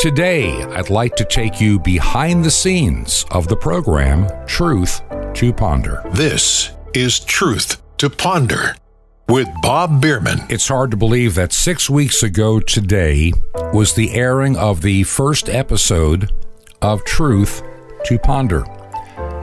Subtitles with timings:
[0.00, 5.02] Today, I'd like to take you behind the scenes of the program Truth
[5.34, 6.02] to Ponder.
[6.12, 8.76] This is Truth to Ponder
[9.28, 10.40] with Bob Bierman.
[10.48, 13.34] It's hard to believe that six weeks ago today
[13.74, 16.32] was the airing of the first episode
[16.80, 17.62] of Truth
[18.06, 18.64] to Ponder.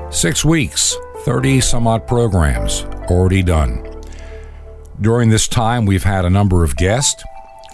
[0.09, 2.81] Six weeks, 30 some odd programs
[3.11, 3.87] already done.
[4.99, 7.23] During this time, we've had a number of guests.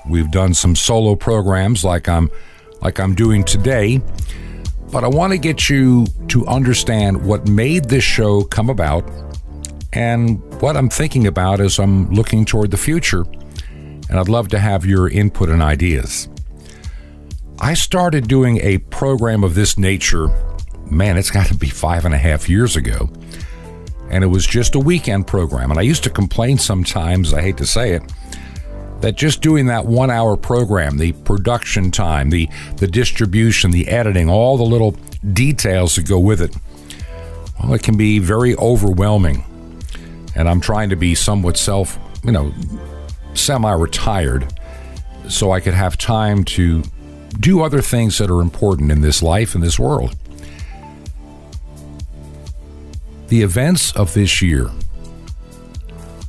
[0.05, 2.29] We've done some solo programs like I'm
[2.83, 4.01] like I'm doing today,
[4.91, 9.09] but I want to get you to understand what made this show come about
[9.93, 13.25] and what I'm thinking about as I'm looking toward the future.
[14.09, 16.27] And I'd love to have your input and ideas.
[17.59, 20.27] I started doing a program of this nature,
[20.91, 23.09] man, it's got to be five and a half years ago.
[24.09, 25.71] And it was just a weekend program.
[25.71, 28.03] And I used to complain sometimes, I hate to say it,
[29.03, 32.47] that just doing that one hour program, the production time, the,
[32.77, 34.91] the distribution, the editing, all the little
[35.33, 36.55] details that go with it,
[37.61, 39.43] well, it can be very overwhelming.
[40.37, 42.53] And I'm trying to be somewhat self, you know,
[43.33, 44.53] semi retired
[45.27, 46.81] so I could have time to
[47.41, 50.15] do other things that are important in this life, in this world.
[53.27, 54.69] The events of this year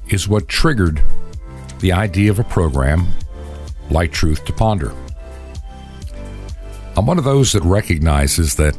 [0.08, 1.04] is what triggered
[1.84, 3.06] the idea of a program
[3.90, 4.90] like Truth to Ponder.
[6.96, 8.74] I'm one of those that recognizes that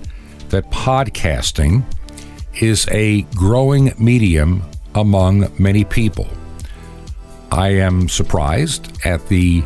[0.50, 1.83] that podcasting
[2.61, 4.64] is a growing medium
[4.95, 6.28] among many people.
[7.52, 9.64] I am surprised at the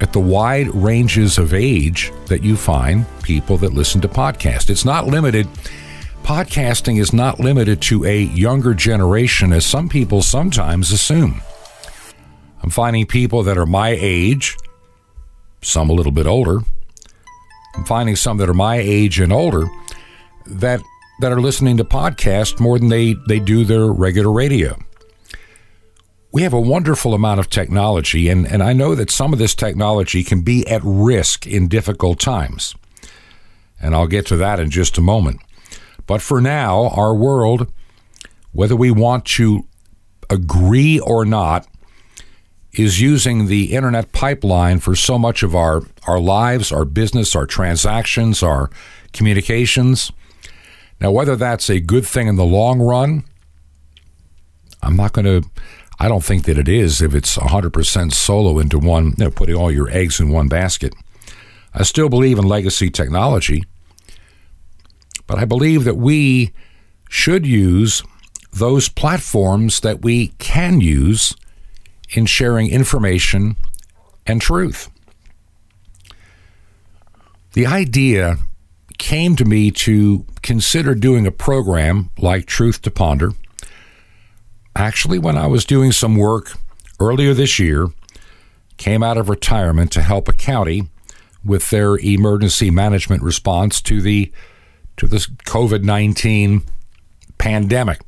[0.00, 4.70] at the wide ranges of age that you find people that listen to podcasts.
[4.70, 5.48] It's not limited
[6.22, 11.42] podcasting is not limited to a younger generation as some people sometimes assume.
[12.62, 14.56] I'm finding people that are my age,
[15.62, 16.60] some a little bit older.
[17.74, 19.66] I'm finding some that are my age and older
[20.46, 20.80] that
[21.20, 24.76] that are listening to podcasts more than they, they do their regular radio.
[26.32, 29.54] We have a wonderful amount of technology, and, and I know that some of this
[29.54, 32.74] technology can be at risk in difficult times.
[33.80, 35.40] And I'll get to that in just a moment.
[36.06, 37.70] But for now, our world,
[38.50, 39.68] whether we want to
[40.28, 41.68] agree or not,
[42.74, 47.46] is using the internet pipeline for so much of our, our lives, our business, our
[47.46, 48.70] transactions, our
[49.12, 50.10] communications.
[51.00, 53.24] Now, whether that's a good thing in the long run,
[54.82, 55.48] I'm not going to,
[56.00, 59.56] I don't think that it is if it's 100% solo into one, you know, putting
[59.56, 60.94] all your eggs in one basket.
[61.74, 63.64] I still believe in legacy technology,
[65.26, 66.52] but I believe that we
[67.08, 68.02] should use
[68.52, 71.34] those platforms that we can use
[72.12, 73.56] in sharing information
[74.26, 74.90] and truth.
[77.52, 78.38] The idea
[78.98, 83.32] came to me to consider doing a program like Truth to Ponder.
[84.74, 86.52] Actually, when I was doing some work
[86.98, 87.88] earlier this year,
[88.76, 90.88] came out of retirement to help a county
[91.44, 94.32] with their emergency management response to the
[94.96, 96.62] to this COVID-19
[97.38, 98.00] pandemic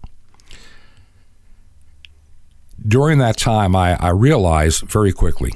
[2.86, 5.52] during that time, I, I realized very quickly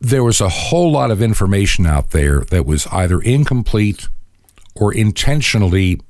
[0.00, 4.08] there was a whole lot of information out there that was either incomplete
[4.74, 6.00] or intentionally,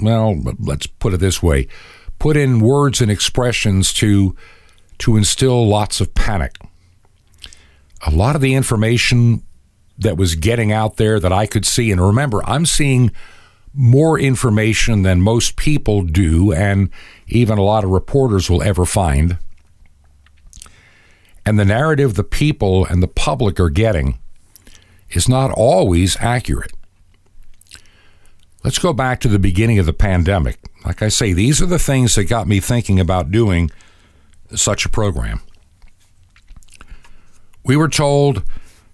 [0.00, 1.68] well, let's put it this way,
[2.18, 4.34] put in words and expressions to
[4.98, 6.58] to instill lots of panic.
[8.04, 9.44] A lot of the information
[9.96, 13.12] that was getting out there that I could see, and remember, I'm seeing
[13.80, 16.90] more information than most people do, and
[17.28, 19.38] even a lot of reporters will ever find.
[21.46, 24.18] And the narrative the people and the public are getting
[25.10, 26.72] is not always accurate.
[28.64, 30.58] Let's go back to the beginning of the pandemic.
[30.84, 33.70] Like I say, these are the things that got me thinking about doing
[34.56, 35.40] such a program.
[37.64, 38.42] We were told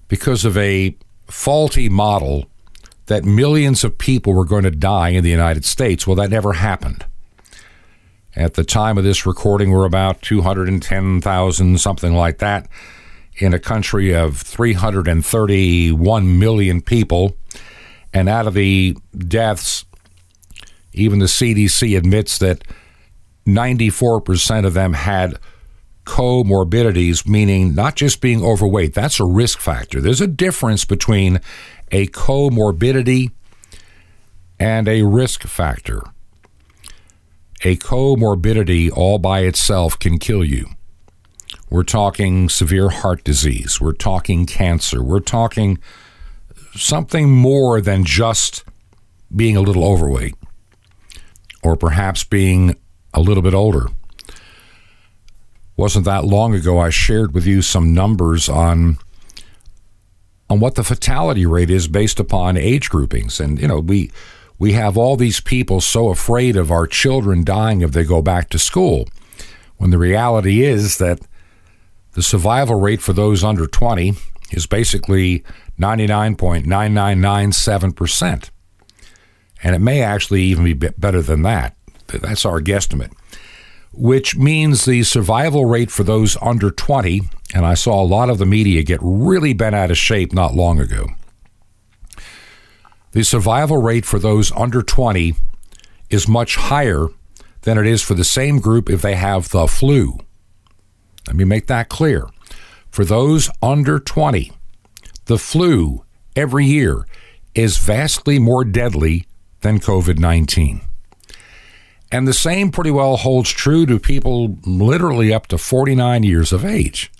[0.09, 0.95] because of a
[1.27, 2.51] faulty model
[3.07, 6.07] that millions of people were going to die in the United States.
[6.07, 7.05] Well, that never happened.
[8.37, 12.69] At the time of this recording, we're about 210,000, something like that,
[13.37, 17.37] in a country of 331 million people.
[18.13, 19.85] And out of the deaths,
[20.93, 22.65] even the CDC admits that
[23.47, 25.39] 94% of them had
[26.05, 28.95] comorbidities, meaning not just being overweight.
[28.95, 30.01] That's a risk factor.
[30.01, 31.41] There's a difference between
[31.91, 33.31] a comorbidity
[34.59, 36.03] and a risk factor.
[37.63, 40.67] A comorbidity all by itself can kill you,
[41.71, 43.81] We're talking severe heart disease.
[43.81, 45.03] We're talking cancer.
[45.03, 45.79] We're talking
[46.75, 48.65] something more than just
[49.35, 50.35] being a little overweight
[51.63, 52.77] or perhaps being
[53.13, 53.89] a little bit older.
[55.77, 58.99] Wasn't that long ago I shared with you some numbers on
[60.55, 64.11] on what the fatality rate is based upon age groupings and you know we
[64.57, 68.49] we have all these people so afraid of our children dying if they go back
[68.49, 69.09] to school
[69.79, 71.19] when the reality is that
[72.13, 74.15] the survival rate for those under 20
[74.53, 75.43] is basically
[75.81, 78.51] 99.9997%.
[79.63, 81.75] And it may actually even be better than that.
[82.07, 83.13] That's our guesstimate.
[83.97, 87.23] Which means the survival rate for those under 20,
[87.55, 90.55] and I saw a lot of the media get really bent out of shape not
[90.55, 91.09] long ago.
[93.13, 95.35] The survival rate for those under 20
[96.11, 97.07] is much higher
[97.63, 100.19] than it is for the same group if they have the flu.
[101.27, 102.29] Let me make that clear.
[102.91, 104.53] For those under 20,
[105.27, 106.05] the flu
[106.37, 107.07] every year
[107.55, 109.27] is vastly more deadly
[109.61, 110.83] than COVID 19.
[112.15, 116.65] And the same pretty well holds true to people literally up to 49 years of
[116.65, 117.11] age.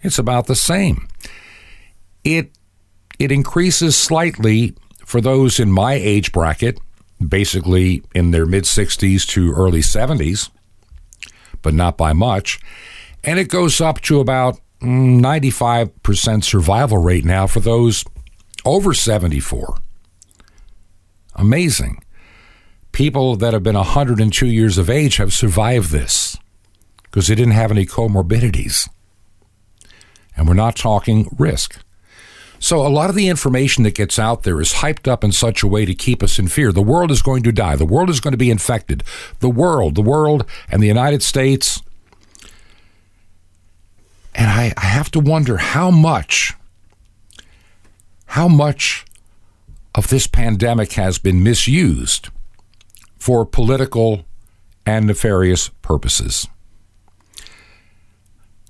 [0.00, 1.06] It's about the same.
[2.24, 2.50] It,
[3.20, 4.74] it increases slightly
[5.04, 6.80] for those in my age bracket,
[7.24, 10.50] basically in their mid 60s to early 70s,
[11.62, 12.58] but not by much.
[13.22, 18.04] And it goes up to about mm, 95% survival rate now for those
[18.64, 19.76] over 74.
[21.36, 22.02] Amazing.
[22.96, 26.38] People that have been 102 years of age have survived this
[27.02, 28.88] because they didn't have any comorbidities.
[30.34, 31.84] And we're not talking risk.
[32.58, 35.62] So, a lot of the information that gets out there is hyped up in such
[35.62, 36.72] a way to keep us in fear.
[36.72, 37.76] The world is going to die.
[37.76, 39.02] The world is going to be infected.
[39.40, 41.82] The world, the world, and the United States
[44.34, 46.54] and I, I have to wonder how much,
[48.24, 49.04] how much
[49.94, 52.30] of this pandemic has been misused
[53.26, 54.24] for political
[54.86, 56.46] and nefarious purposes.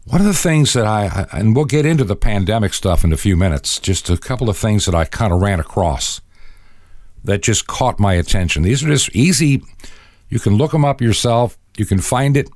[0.07, 3.19] One of the things that I, and we'll get into the pandemic stuff in a
[3.19, 6.23] few minutes, just a couple of things that I kind of ran across
[7.23, 8.63] that just caught my attention.
[8.63, 9.63] These are just easy,
[10.31, 12.49] you can look them up yourself, you can find it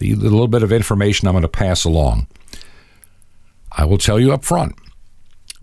[0.00, 2.26] the little bit of information I'm going to pass along.
[3.70, 4.74] I will tell you up front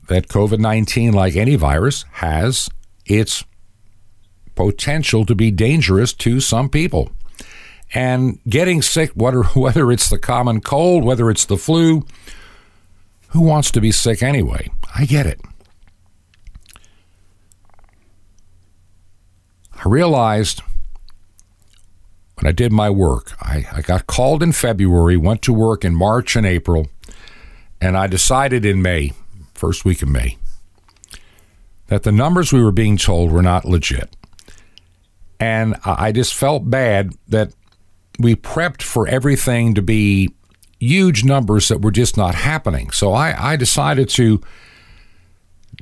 [0.07, 2.69] that COVID 19, like any virus, has
[3.05, 3.43] its
[4.59, 7.09] potential to be dangerous to some people.
[7.93, 12.05] And getting sick, whether, whether it's the common cold, whether it's the flu,
[13.29, 14.69] who wants to be sick anyway?
[14.93, 15.39] I get it.
[19.73, 20.61] I realized
[22.35, 23.31] when I did my work.
[23.41, 26.87] I, I got called in February, went to work in March and April,
[27.79, 29.13] and I decided in May,
[29.53, 30.37] first week of May,
[31.87, 34.17] that the numbers we were being told were not legit.
[35.39, 37.53] And I just felt bad that
[38.19, 40.29] we prepped for everything to be
[40.79, 42.91] huge numbers that were just not happening.
[42.91, 44.41] So I, I decided to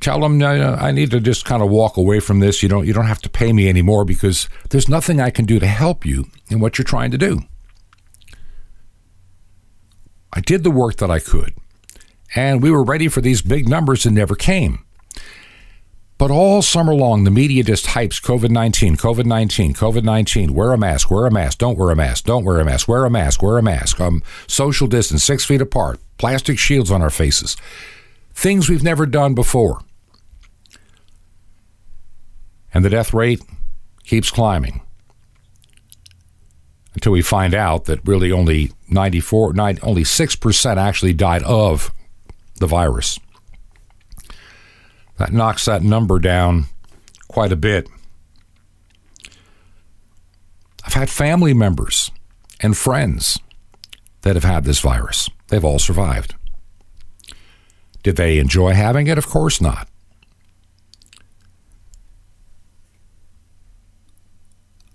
[0.00, 2.62] tell them I need to just kind of walk away from this.
[2.62, 5.58] You don't you don't have to pay me anymore because there's nothing I can do
[5.58, 7.42] to help you in what you're trying to do.
[10.32, 11.54] I did the work that I could,
[12.36, 14.84] and we were ready for these big numbers that never came.
[16.18, 20.52] But all summer long, the media just hypes COVID 19, COVID 19, COVID 19.
[20.52, 23.04] Wear a mask, wear a mask, don't wear a mask, don't wear a mask, wear
[23.04, 24.00] a mask, wear a mask.
[24.00, 27.56] Um, social distance, six feet apart, plastic shields on our faces.
[28.34, 29.80] Things we've never done before
[32.72, 33.42] and the death rate
[34.04, 34.82] keeps climbing
[36.94, 41.92] until we find out that really only 94 nine, only 6% actually died of
[42.56, 43.18] the virus
[45.18, 46.66] that knocks that number down
[47.28, 47.88] quite a bit.
[50.84, 52.10] I've had family members
[52.60, 53.38] and friends
[54.22, 55.28] that have had this virus.
[55.48, 56.34] They've all survived.
[58.02, 59.18] Did they enjoy having it?
[59.18, 59.88] Of course not.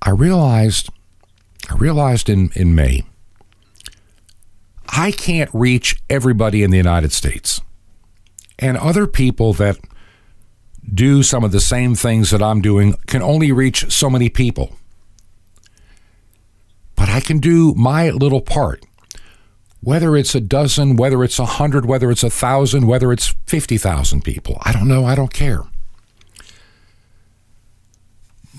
[0.01, 0.89] I realized
[1.70, 3.03] I realized in, in May
[4.89, 7.62] I can't reach everybody in the United States.
[8.60, 9.80] And other people that
[10.91, 14.75] do some of the same things that I'm doing can only reach so many people.
[16.95, 18.85] But I can do my little part.
[19.81, 24.23] Whether it's a dozen, whether it's a hundred, whether it's a thousand, whether it's 50,000
[24.23, 25.05] people, I don't know.
[25.05, 25.63] I don't care.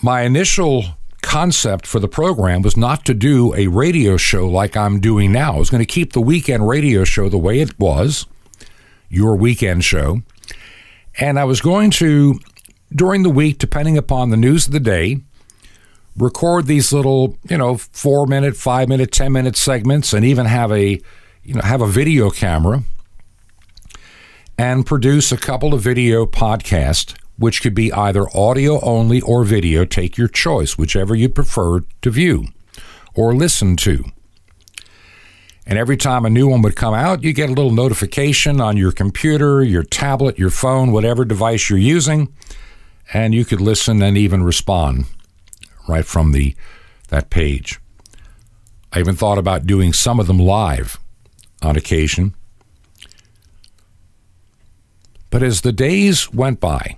[0.02, 0.84] My initial
[1.22, 5.54] concept for the program was not to do a radio show like I'm doing now.
[5.54, 8.26] I was going to keep the weekend radio show the way it was,
[9.08, 10.20] your weekend show.
[11.18, 12.38] And I was going to,
[12.92, 15.20] during the week, depending upon the news of the day,
[16.16, 20.72] record these little, you know, four minute, five minute, 10 minute segments and even have
[20.72, 21.00] a,
[21.42, 22.82] you know, have a video camera
[24.58, 29.84] and produce a couple of video podcasts, which could be either audio only or video.
[29.84, 32.46] Take your choice, whichever you prefer to view
[33.14, 34.04] or listen to.
[35.66, 38.76] And every time a new one would come out, you get a little notification on
[38.76, 42.32] your computer, your tablet, your phone, whatever device you're using,
[43.12, 45.06] and you could listen and even respond
[45.88, 46.54] right from the
[47.08, 47.80] that page.
[48.92, 50.98] I even thought about doing some of them live
[51.62, 52.34] on occasion.
[55.30, 56.96] But as the days went by,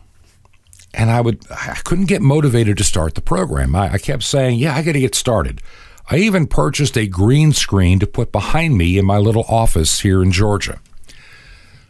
[0.93, 3.75] and I would I couldn't get motivated to start the program.
[3.75, 5.61] I, I kept saying, "Yeah, I got to get started."
[6.09, 10.23] I even purchased a green screen to put behind me in my little office here
[10.23, 10.81] in Georgia.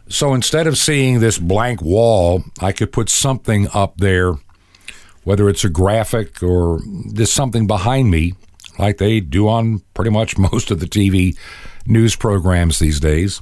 [0.09, 4.33] So instead of seeing this blank wall, I could put something up there,
[5.23, 8.33] whether it's a graphic or there's something behind me,
[8.79, 11.37] like they do on pretty much most of the TV
[11.85, 13.41] news programs these days,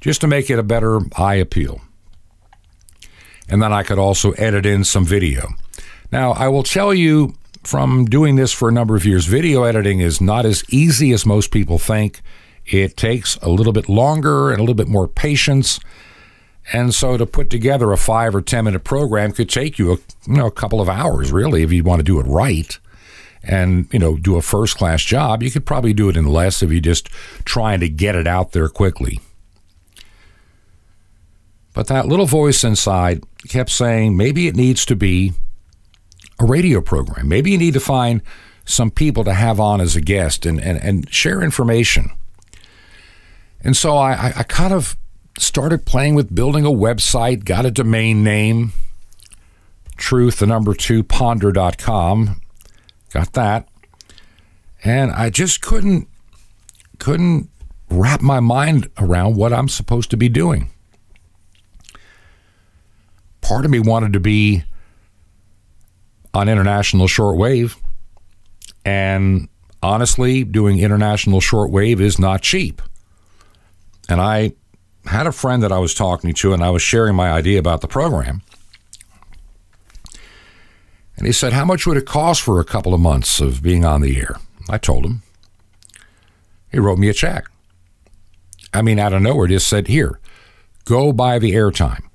[0.00, 1.80] just to make it a better eye appeal.
[3.48, 5.48] And then I could also edit in some video.
[6.12, 7.34] Now, I will tell you
[7.68, 11.26] from doing this for a number of years, video editing is not as easy as
[11.26, 12.22] most people think.
[12.64, 15.78] It takes a little bit longer and a little bit more patience.
[16.72, 19.96] And so to put together a five or 10 minute program could take you a,
[20.26, 22.78] you know, a couple of hours, really, if you want to do it right
[23.42, 25.42] and, you know, do a first class job.
[25.42, 27.08] You could probably do it in less if you're just
[27.44, 29.20] trying to get it out there quickly.
[31.74, 35.34] But that little voice inside kept saying maybe it needs to be
[36.38, 37.28] a radio program.
[37.28, 38.22] Maybe you need to find
[38.64, 42.10] some people to have on as a guest and, and, and share information.
[43.62, 44.96] And so I, I kind of
[45.38, 48.72] started playing with building a website, got a domain name,
[49.96, 52.40] truth, the number two, ponder.com.
[53.10, 53.68] Got that.
[54.84, 56.08] And I just couldn't
[56.98, 57.48] couldn't
[57.90, 60.70] wrap my mind around what I'm supposed to be doing.
[63.40, 64.64] Part of me wanted to be
[66.34, 67.76] on international shortwave.
[68.84, 69.48] And
[69.82, 72.82] honestly, doing international shortwave is not cheap.
[74.08, 74.52] And I
[75.06, 77.80] had a friend that I was talking to, and I was sharing my idea about
[77.80, 78.42] the program.
[81.16, 83.84] And he said, How much would it cost for a couple of months of being
[83.84, 84.36] on the air?
[84.70, 85.22] I told him.
[86.70, 87.46] He wrote me a check.
[88.72, 90.20] I mean, out of nowhere, just said, Here,
[90.84, 92.07] go buy the airtime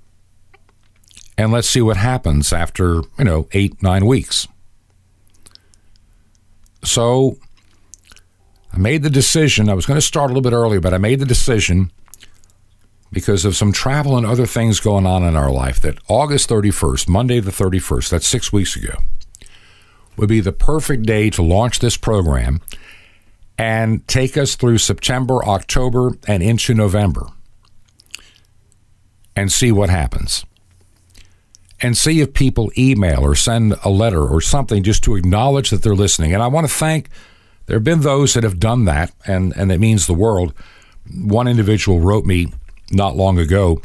[1.38, 4.48] and let's see what happens after, you know, eight, nine weeks.
[6.84, 7.38] So
[8.72, 9.70] I made the decision.
[9.70, 11.92] I was going to start a little bit earlier, but I made the decision
[13.12, 17.08] because of some travel and other things going on in our life that August 31st,
[17.08, 18.96] Monday the 31st, that's six weeks ago,
[20.18, 22.60] would be the perfect day to launch this program
[23.58, 27.28] and take us through September, October, and into November
[29.36, 30.44] and see what happens
[31.84, 35.84] and see if people email or send a letter or something just to acknowledge that
[35.84, 36.34] they're listening.
[36.34, 37.10] And I want to thank,
[37.66, 40.54] there have been those that have done that, and, and it means the world.
[41.14, 42.48] One individual wrote me
[42.90, 43.82] not long ago,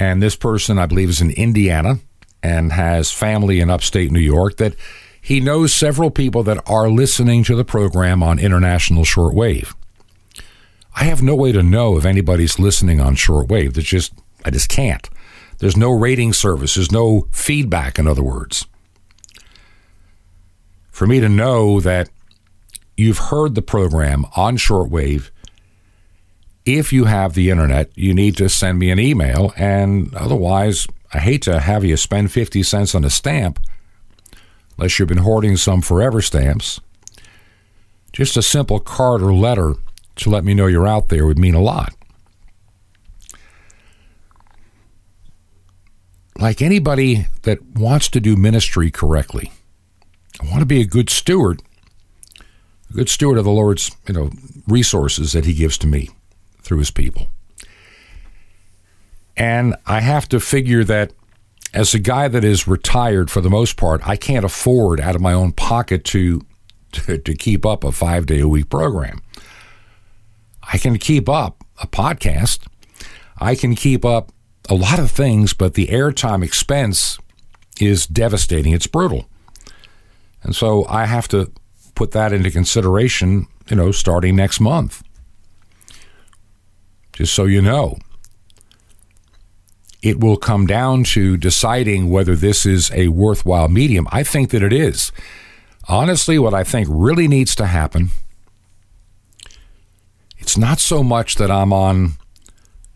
[0.00, 2.00] and this person, I believe, is in Indiana
[2.42, 4.74] and has family in upstate New York, that
[5.20, 9.74] he knows several people that are listening to the program on international shortwave.
[10.94, 13.74] I have no way to know if anybody's listening on shortwave.
[13.74, 14.12] That's just,
[14.44, 15.08] I just can't.
[15.58, 18.66] There's no rating service, there's no feedback, in other words.
[20.90, 22.10] For me to know that
[22.96, 25.30] you've heard the program on shortwave,
[26.64, 29.52] if you have the internet, you need to send me an email.
[29.56, 33.60] And otherwise, I hate to have you spend 50 cents on a stamp,
[34.76, 36.80] unless you've been hoarding some forever stamps.
[38.12, 39.74] Just a simple card or letter
[40.16, 41.94] to let me know you're out there would mean a lot.
[46.38, 49.52] Like anybody that wants to do ministry correctly,
[50.40, 51.62] I want to be a good steward,
[52.90, 54.30] a good steward of the Lord's, you know,
[54.66, 56.10] resources that he gives to me
[56.62, 57.28] through his people.
[59.36, 61.12] And I have to figure that
[61.74, 65.20] as a guy that is retired for the most part, I can't afford out of
[65.20, 66.42] my own pocket to
[66.92, 69.20] to, to keep up a 5-day a week program.
[70.62, 72.66] I can keep up a podcast.
[73.38, 74.32] I can keep up
[74.68, 77.18] a lot of things, but the airtime expense
[77.80, 78.72] is devastating.
[78.72, 79.28] It's brutal.
[80.42, 81.50] And so I have to
[81.94, 85.02] put that into consideration, you know, starting next month.
[87.12, 87.98] Just so you know,
[90.02, 94.06] it will come down to deciding whether this is a worthwhile medium.
[94.12, 95.10] I think that it is.
[95.88, 98.10] Honestly, what I think really needs to happen,
[100.38, 102.12] it's not so much that I'm on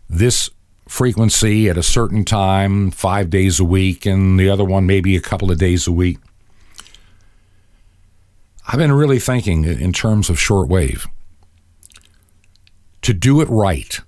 [0.09, 0.49] this
[0.91, 5.21] frequency at a certain time, five days a week, and the other one maybe a
[5.21, 6.17] couple of days a week.
[8.67, 11.07] I've been really thinking in terms of shortwave.
[13.03, 14.01] To do it right,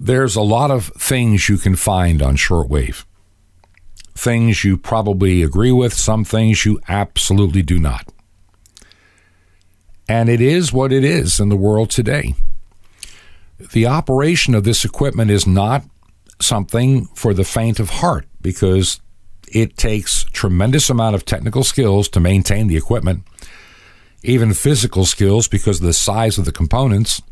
[0.00, 3.04] there's a lot of things you can find on shortwave.
[4.16, 8.12] Things you probably agree with, some things you absolutely do not.
[10.08, 12.34] And it is what it is in the world today.
[13.70, 15.84] The operation of this equipment is not
[16.40, 19.00] something for the faint of heart because
[19.48, 23.24] it takes tremendous amount of technical skills to maintain the equipment,
[24.22, 27.22] even physical skills because of the size of the components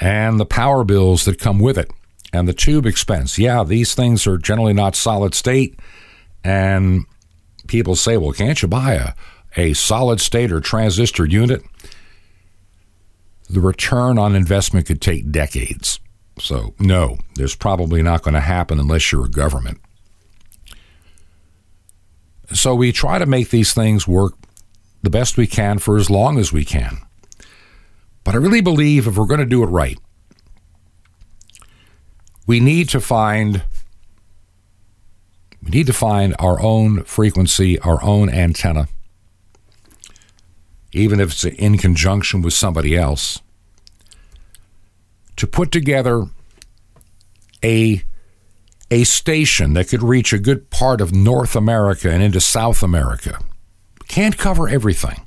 [0.00, 1.90] and the power bills that come with it
[2.32, 3.38] and the tube expense.
[3.38, 5.78] Yeah, these things are generally not solid state
[6.44, 7.04] and
[7.66, 9.12] people say, "Well, can't you buy a
[9.56, 11.62] a solid state or transistor unit?"
[13.48, 16.00] The return on investment could take decades.
[16.38, 19.80] So, no, there's probably not going to happen unless you're a government.
[22.52, 24.34] So we try to make these things work
[25.02, 26.98] the best we can for as long as we can.
[28.24, 29.98] But I really believe if we're going to do it right,
[32.46, 33.62] we need to find
[35.62, 38.88] we need to find our own frequency, our own antenna,
[40.92, 43.40] even if it's in conjunction with somebody else,
[45.36, 46.24] to put together
[47.64, 48.02] a
[48.90, 53.38] a station that could reach a good part of North America and into South America.
[54.08, 55.20] Can't cover everything.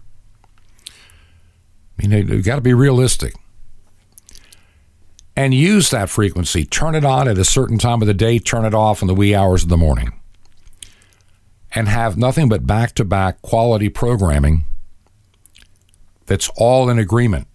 [0.88, 3.36] I mean, you've got to be realistic.
[5.36, 6.66] And use that frequency.
[6.66, 9.14] Turn it on at a certain time of the day, turn it off in the
[9.14, 10.12] wee hours of the morning.
[11.74, 14.66] And have nothing but back to back quality programming
[16.32, 17.46] that's all in agreement,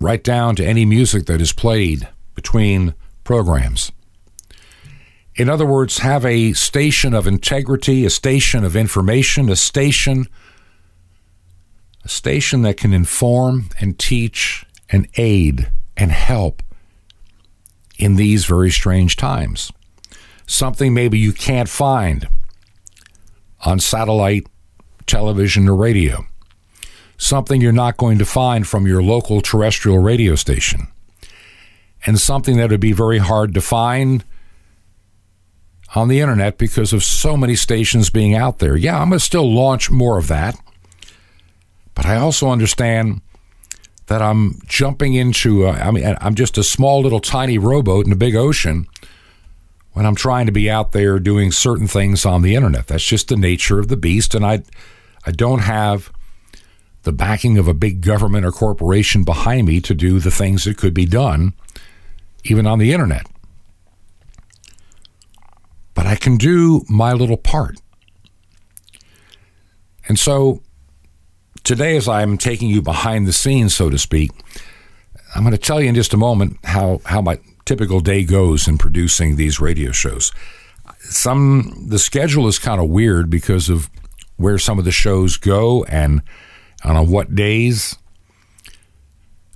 [0.00, 3.92] right down to any music that is played between programs.
[5.34, 10.28] In other words, have a station of integrity, a station of information, a station
[12.04, 16.62] a station that can inform and teach and aid and help
[17.98, 19.70] in these very strange times.
[20.46, 22.28] Something maybe you can't find
[23.66, 24.46] on satellite
[25.04, 26.24] television or radio.
[27.18, 30.88] Something you're not going to find from your local terrestrial radio station.
[32.06, 34.24] And something that would be very hard to find
[35.94, 38.76] on the internet because of so many stations being out there.
[38.76, 40.58] Yeah, I'm going to still launch more of that.
[41.94, 43.20] But I also understand
[44.06, 48.16] that I'm jumping into, I mean, I'm just a small little tiny rowboat in a
[48.16, 48.86] big ocean
[49.92, 52.86] when I'm trying to be out there doing certain things on the internet.
[52.86, 54.34] That's just the nature of the beast.
[54.34, 54.62] And I,
[55.26, 56.12] I don't have
[57.08, 60.76] the backing of a big government or corporation behind me to do the things that
[60.76, 61.54] could be done,
[62.44, 63.26] even on the internet
[65.98, 67.80] but I can do my little part.
[70.06, 70.62] And so
[71.64, 74.30] today, as I'm taking you behind the scenes, so to speak,
[75.34, 78.68] I'm going to tell you in just a moment how, how my typical day goes
[78.68, 80.30] in producing these radio shows.
[81.00, 83.90] Some the schedule is kind of weird because of
[84.36, 86.22] where some of the shows go and,
[86.82, 87.96] and on what days.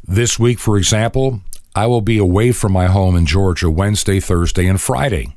[0.04, 1.40] This week, for example,
[1.74, 5.36] I will be away from my home in Georgia Wednesday, Thursday, and Friday.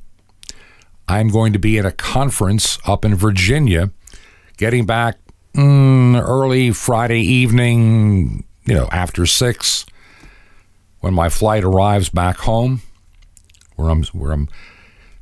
[1.07, 3.91] I'm going to be at a conference up in Virginia,
[4.57, 5.17] getting back
[5.53, 9.85] mm, early Friday evening, you know, after six,
[10.99, 12.81] when my flight arrives back home,
[13.75, 14.49] where I'm where I'm,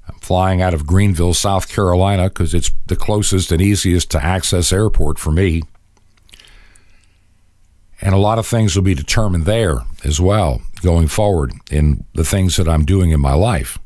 [0.07, 4.71] I'm flying out of Greenville, South Carolina, because it's the closest and easiest to access
[4.71, 5.63] airport for me.
[8.03, 12.25] And a lot of things will be determined there as well going forward in the
[12.25, 13.79] things that I'm doing in my life.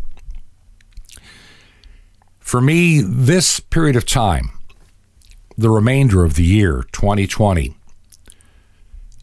[2.40, 4.50] For me, this period of time,
[5.56, 7.76] the remainder of the year 2020,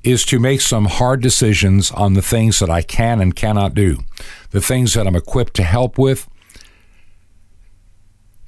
[0.04, 3.98] is to make some hard decisions on the things that I can and cannot do,
[4.50, 6.28] the things that I'm equipped to help with.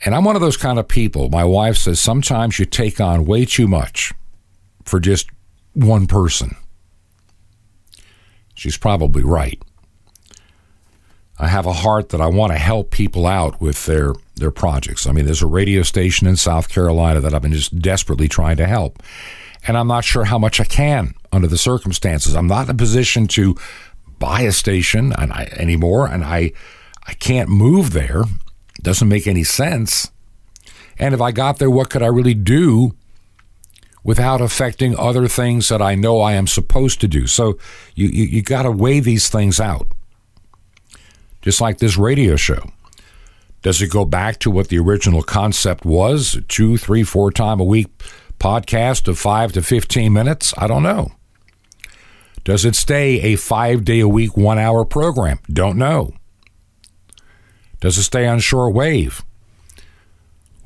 [0.05, 1.29] And I'm one of those kind of people.
[1.29, 4.13] My wife says sometimes you take on way too much
[4.85, 5.29] for just
[5.77, 6.57] one person.
[8.55, 9.63] She's probably right.
[11.39, 15.07] I have a heart that I want to help people out with their their projects.
[15.07, 18.57] I mean, there's a radio station in South Carolina that I've been just desperately trying
[18.57, 19.03] to help.
[19.67, 22.35] And I'm not sure how much I can under the circumstances.
[22.35, 23.55] I'm not in a position to
[24.19, 26.53] buy a station and I, anymore and I
[27.07, 28.23] I can't move there.
[28.81, 30.11] Doesn't make any sense.
[30.99, 32.95] And if I got there, what could I really do
[34.07, 37.27] without affecting other things that I know I am supposed to do?
[37.27, 37.59] So
[37.97, 39.89] you, you, you got to weigh these things out.
[41.43, 42.71] Just like this radio show.
[43.63, 46.39] Does it go back to what the original concept was?
[46.47, 47.89] Two, three, four time a week
[48.39, 50.55] podcast of five to 15 minutes?
[50.57, 51.11] I don't know.
[52.45, 55.41] Does it stay a five day a week, one hour program?
[55.53, 56.13] Don't know.
[57.81, 59.25] Does it stay on short wave?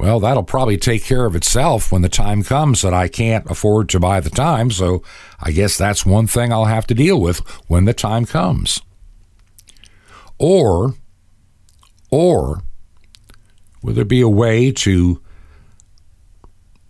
[0.01, 3.91] Well, that'll probably take care of itself when the time comes that I can't afford
[3.91, 4.71] to buy the time.
[4.71, 5.03] So
[5.39, 8.81] I guess that's one thing I'll have to deal with when the time comes.
[10.39, 10.95] Or,
[12.11, 12.63] or,
[13.83, 15.21] will there be a way to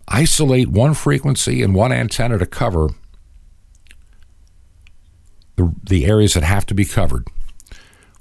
[0.07, 2.91] isolate one frequency and one antenna to cover
[5.57, 7.27] the, the areas that have to be covered?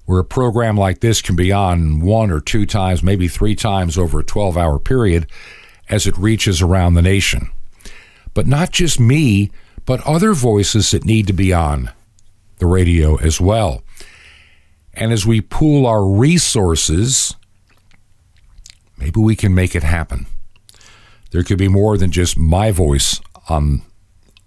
[0.06, 3.96] Where a program like this can be on one or two times, maybe three times
[3.96, 5.26] over a 12 hour period
[5.88, 7.50] as it reaches around the nation.
[8.34, 9.50] But not just me,
[9.84, 11.90] but other voices that need to be on
[12.58, 13.82] the radio as well.
[14.94, 17.34] And as we pool our resources,
[18.96, 20.26] maybe we can make it happen.
[21.30, 23.82] There could be more than just my voice on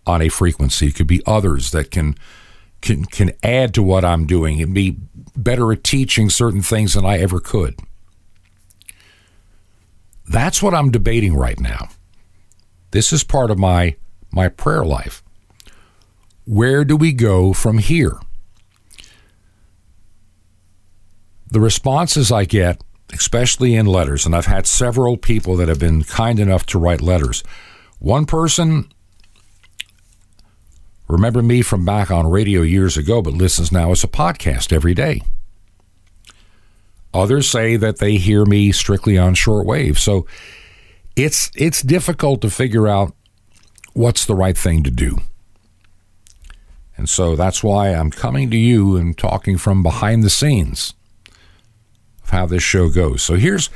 [0.06, 0.88] on a frequency.
[0.88, 2.16] It could be others that can
[2.84, 4.98] can can add to what I'm doing and be
[5.36, 7.80] better at teaching certain things than I ever could.
[10.30, 11.90] That's what I'm debating right now.
[12.92, 13.96] This is part of my
[14.32, 15.24] my prayer life.
[16.46, 18.20] Where do we go from here?
[21.50, 26.04] The responses I get, especially in letters, and I've had several people that have been
[26.04, 27.44] kind enough to write letters.
[28.00, 28.92] One person
[31.08, 34.94] remember me from back on radio years ago, but listens now as a podcast every
[34.94, 35.22] day.
[37.14, 39.98] Others say that they hear me strictly on shortwave.
[39.98, 40.26] So
[41.16, 43.14] it's it's difficult to figure out
[43.94, 45.18] what's the right thing to do.
[46.98, 50.94] And so that's why I'm coming to you and talking from behind the scenes
[52.24, 53.22] of how this show goes.
[53.22, 53.70] So here's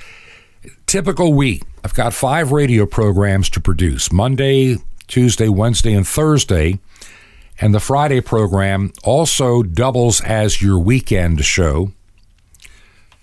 [0.86, 1.64] typical week.
[1.84, 6.80] I've got five radio programs to produce Monday, Tuesday, Wednesday, and Thursday.
[7.60, 11.92] And the Friday program also doubles as your weekend show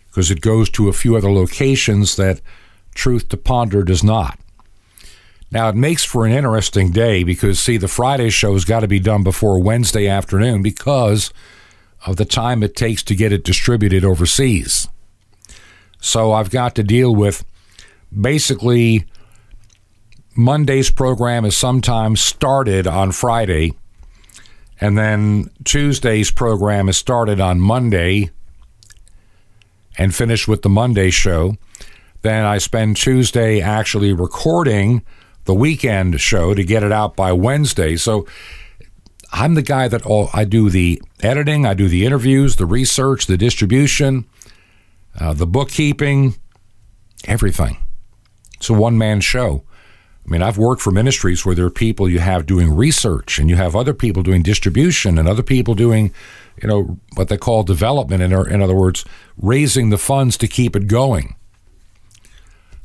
[0.09, 2.41] because it goes to a few other locations that
[2.95, 4.39] Truth to Ponder does not.
[5.51, 8.89] Now, it makes for an interesting day because, see, the Friday show has got to
[8.89, 11.33] be done before Wednesday afternoon because
[12.07, 14.89] of the time it takes to get it distributed overseas.
[16.01, 17.45] So I've got to deal with
[18.21, 19.05] basically
[20.37, 23.73] Monday's program is sometimes started on Friday
[24.81, 28.31] and then Tuesday's program is started on Monday
[29.97, 31.57] and finished with the Monday show.
[32.23, 35.03] Then I spend Tuesday actually recording
[35.45, 37.97] the weekend show to get it out by Wednesday.
[37.97, 38.27] So
[39.33, 43.27] I'm the guy that all I do the editing, I do the interviews, the research,
[43.27, 44.27] the distribution,
[45.19, 46.37] uh, the bookkeeping,
[47.27, 47.77] everything.
[48.57, 49.65] It's a one man show.
[50.27, 53.51] I mean, I've worked for ministries where there are people you have doing research and
[53.51, 56.15] you have other people doing distribution and other people doing,
[56.61, 58.23] you know, what they call development.
[58.23, 59.05] In, in other words,
[59.37, 61.37] raising the funds to keep it going.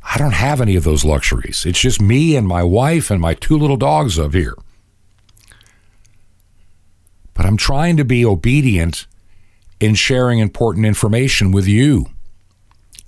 [0.03, 1.65] I don't have any of those luxuries.
[1.65, 4.55] It's just me and my wife and my two little dogs up here.
[7.33, 9.07] But I'm trying to be obedient
[9.79, 12.07] in sharing important information with you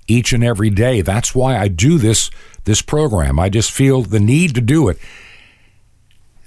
[0.06, 1.00] each and every day.
[1.00, 2.30] That's why I do this
[2.64, 3.38] this program.
[3.38, 4.98] I just feel the need to do it.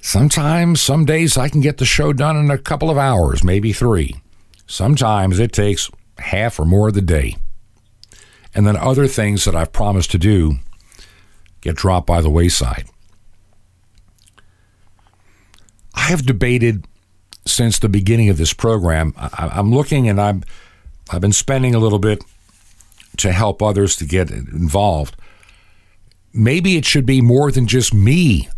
[0.01, 3.73] Sometimes, some days I can get the show done in a couple of hours, maybe
[3.73, 4.15] 3.
[4.67, 5.89] Sometimes it takes
[6.19, 7.37] half or more of the day.
[8.53, 10.59] And then other things that I've promised to do
[11.61, 12.85] get dropped by the wayside.
[15.95, 16.85] I have debated
[17.47, 19.13] since the beginning of this program.
[19.17, 20.43] I, am looking and I'm
[21.11, 22.23] I've been spending a little bit
[23.17, 25.15] to help others to get involved.
[26.33, 28.49] Maybe it should be more than just me.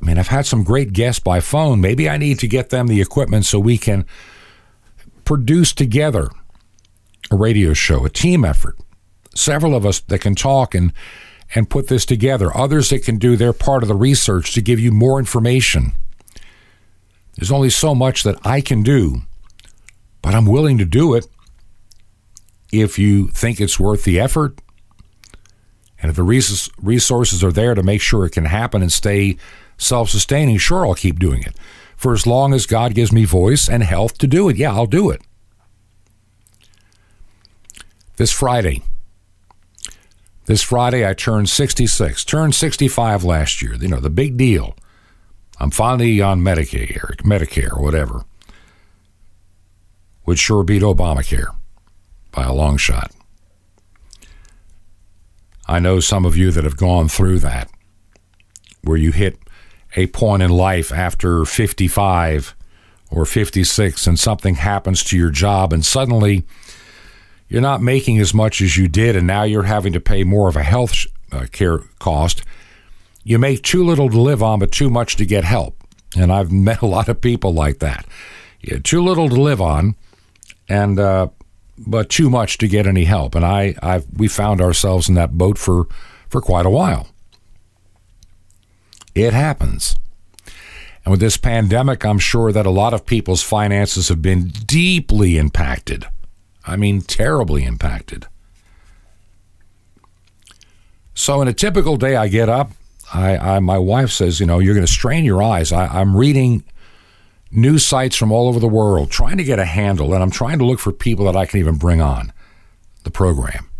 [0.00, 1.80] I mean, I've had some great guests by phone.
[1.80, 4.04] Maybe I need to get them the equipment so we can
[5.24, 6.28] produce together
[7.30, 8.76] a radio show, a team effort.
[9.34, 10.92] Several of us that can talk and
[11.54, 12.56] and put this together.
[12.56, 15.92] Others that can do their part of the research to give you more information.
[17.36, 19.22] There's only so much that I can do,
[20.22, 21.26] but I'm willing to do it
[22.72, 24.60] if you think it's worth the effort.
[26.00, 29.36] And if the resources are there to make sure it can happen and stay
[29.78, 31.56] self sustaining, sure, I'll keep doing it.
[31.96, 34.86] For as long as God gives me voice and health to do it, yeah, I'll
[34.86, 35.22] do it.
[38.16, 38.82] This Friday,
[40.44, 43.74] this Friday, I turned 66, turned 65 last year.
[43.74, 44.76] You know, the big deal.
[45.58, 48.24] I'm finally on Medicare, Medicare, whatever.
[50.26, 51.56] Would sure beat Obamacare
[52.36, 53.10] by a long shot.
[55.66, 57.68] I know some of you that have gone through that,
[58.82, 59.38] where you hit
[59.96, 62.54] a point in life after 55
[63.10, 66.44] or 56 and something happens to your job and suddenly
[67.48, 70.48] you're not making as much as you did and now you're having to pay more
[70.48, 72.42] of a health uh, care cost.
[73.24, 75.82] You make too little to live on but too much to get help.
[76.16, 78.06] And I've met a lot of people like that.
[78.60, 79.94] You too little to live on
[80.68, 81.28] and uh,
[81.78, 83.34] but too much to get any help.
[83.34, 85.86] And I, I, we found ourselves in that boat for,
[86.28, 87.08] for quite a while.
[89.14, 89.96] It happens.
[91.04, 95.38] And with this pandemic, I'm sure that a lot of people's finances have been deeply
[95.38, 96.06] impacted.
[96.66, 98.26] I mean, terribly impacted.
[101.14, 102.72] So, in a typical day, I get up.
[103.14, 105.72] I, I my wife says, you know, you're going to strain your eyes.
[105.72, 106.64] I, I'm reading
[107.50, 110.58] news sites from all over the world, trying to get a handle, and I'm trying
[110.58, 112.32] to look for people that I can even bring on
[113.04, 113.70] the program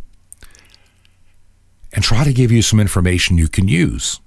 [1.93, 4.21] and try to give you some information you can use.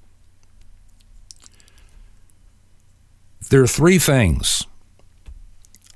[3.50, 4.66] There are three things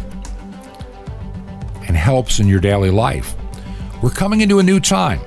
[1.86, 3.36] and helps in your daily life.
[4.02, 5.20] We're coming into a new time.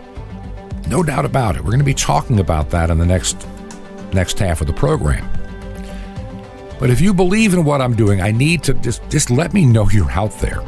[0.88, 1.62] No doubt about it.
[1.62, 3.48] We're going to be talking about that in the next
[4.14, 5.28] next half of the program.
[6.80, 9.66] But if you believe in what I'm doing, I need to just just let me
[9.66, 10.62] know you're out there.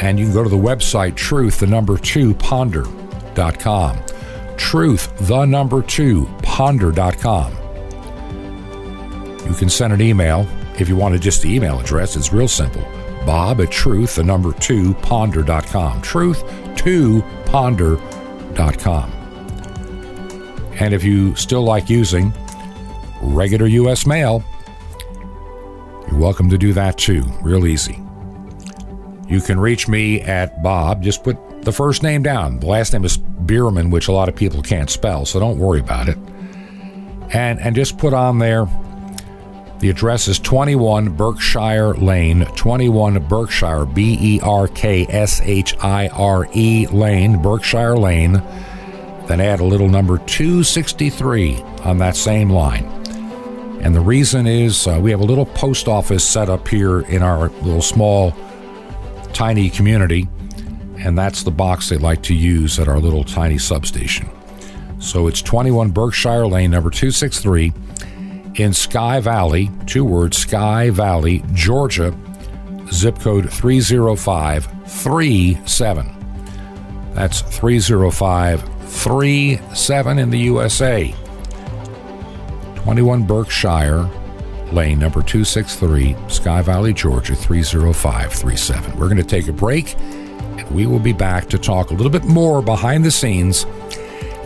[0.00, 3.98] And you can go to the website truth the number 2 ponder.com.
[4.56, 7.52] Truth the number 2 ponder.com.
[9.46, 12.16] You can send an email if you wanted just the email address.
[12.16, 12.82] It's real simple
[13.26, 16.00] bob at truth, the number two, ponder.com.
[16.00, 16.44] Truth
[16.76, 19.10] to ponder.com.
[20.80, 22.32] And if you still like using
[23.20, 24.06] regular U.S.
[24.06, 24.42] mail,
[26.08, 27.22] you're welcome to do that too.
[27.42, 28.00] Real easy.
[29.28, 31.02] You can reach me at Bob.
[31.02, 32.60] Just put the first name down.
[32.60, 35.80] The last name is Bierman, which a lot of people can't spell, so don't worry
[35.80, 36.16] about it.
[37.32, 38.66] And and just put on there
[39.78, 46.08] the address is 21 Berkshire Lane, 21 Berkshire, B E R K S H I
[46.08, 48.42] R E Lane, Berkshire Lane.
[49.26, 52.84] Then add a little number 263 on that same line.
[53.82, 57.22] And the reason is uh, we have a little post office set up here in
[57.22, 58.34] our little small,
[59.34, 60.26] tiny community
[60.98, 64.28] and that's the box they like to use at our little tiny substation.
[64.98, 67.72] So it's 21 Berkshire Lane, number 263,
[68.56, 72.16] in Sky Valley, two words, Sky Valley, Georgia
[72.92, 76.12] zip code 30537.
[77.12, 81.14] That's 30537 in the USA.
[82.76, 84.08] 21 Berkshire
[84.72, 88.98] Lane, number 263, Sky Valley, Georgia 30537.
[88.98, 92.10] We're going to take a break and we will be back to talk a little
[92.10, 93.66] bit more behind the scenes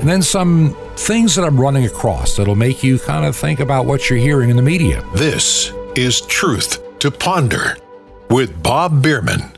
[0.01, 3.85] and then some things that I'm running across that'll make you kind of think about
[3.85, 5.05] what you're hearing in the media.
[5.15, 7.77] This is Truth to Ponder
[8.31, 9.53] with Bob Biermann.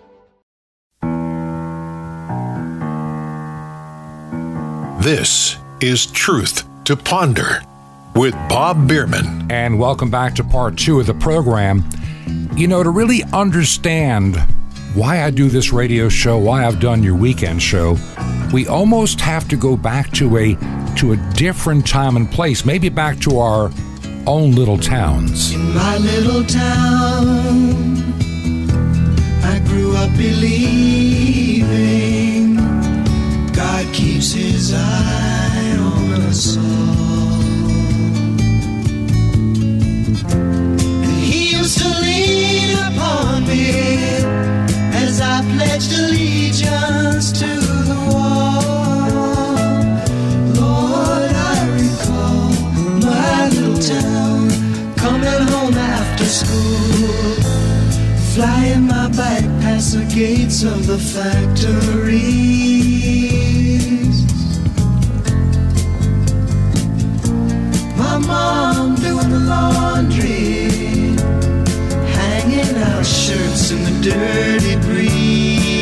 [5.00, 7.62] This is Truth to Ponder
[8.16, 9.48] with Bob Biermann.
[9.48, 11.88] And welcome back to part two of the program.
[12.56, 14.36] You know, to really understand
[14.94, 17.96] why I do this radio show, why I've done your weekend show,
[18.52, 20.56] we almost have to go back to a
[20.96, 23.70] to a different time and place, maybe back to our
[24.26, 25.52] own little towns.
[25.54, 27.96] In my little town,
[29.42, 31.62] I grew up believing
[33.52, 36.62] God keeps his eye on us all.
[41.02, 43.70] And he used to lean upon me
[44.94, 47.61] as I pledged allegiance to
[59.16, 61.42] bike past the gates of the factories.
[67.96, 70.68] My mom doing the laundry,
[72.18, 75.72] hanging out shirts in the dirty breeze.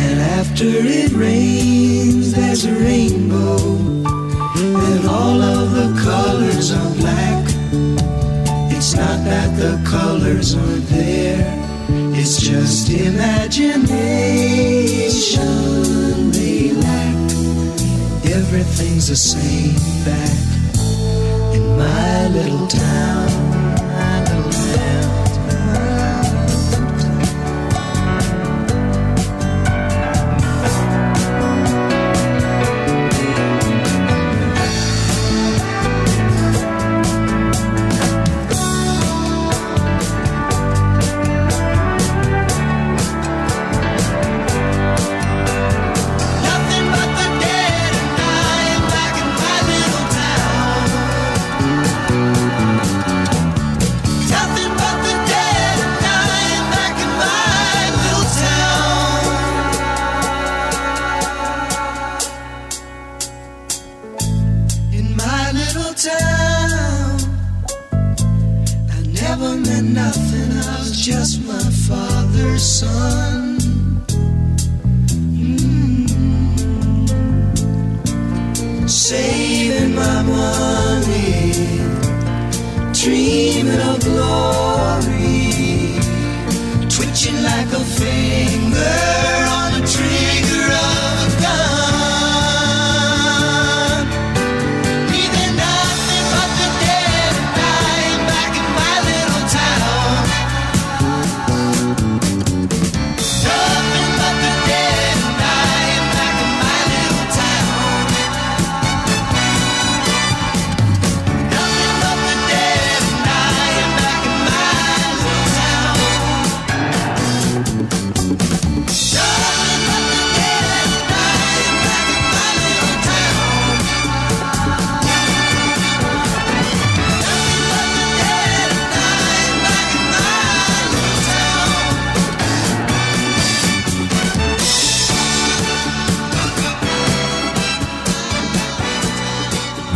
[0.00, 3.76] And after it rains, there's a rainbow,
[4.56, 7.31] and all of the colors are black.
[8.92, 11.46] It's not that the colors aren't there,
[12.12, 13.90] it's just imagination
[16.78, 17.16] lack.
[18.26, 20.36] Everything's the same back
[21.54, 23.41] in my little town.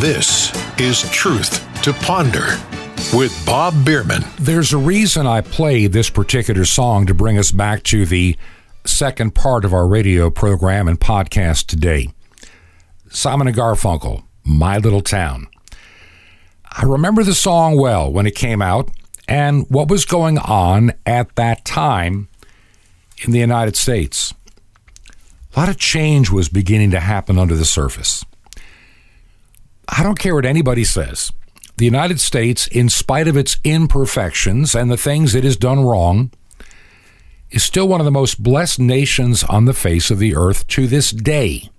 [0.06, 2.46] This is Truth to Ponder
[3.12, 4.24] with Bob Biermann.
[4.38, 8.36] There's a reason I played this particular song to bring us back to the
[8.84, 12.10] second part of our radio program and podcast today.
[13.10, 15.48] Simon and Garfunkel, My Little Town.
[16.70, 18.88] I remember the song well when it came out
[19.26, 22.28] and what was going on at that time
[23.24, 24.32] in the United States.
[25.56, 28.24] A lot of change was beginning to happen under the surface.
[29.88, 31.32] I don't care what anybody says.
[31.76, 36.30] The United States, in spite of its imperfections and the things it has done wrong,
[37.50, 40.86] is still one of the most blessed nations on the face of the earth to
[40.86, 41.70] this day.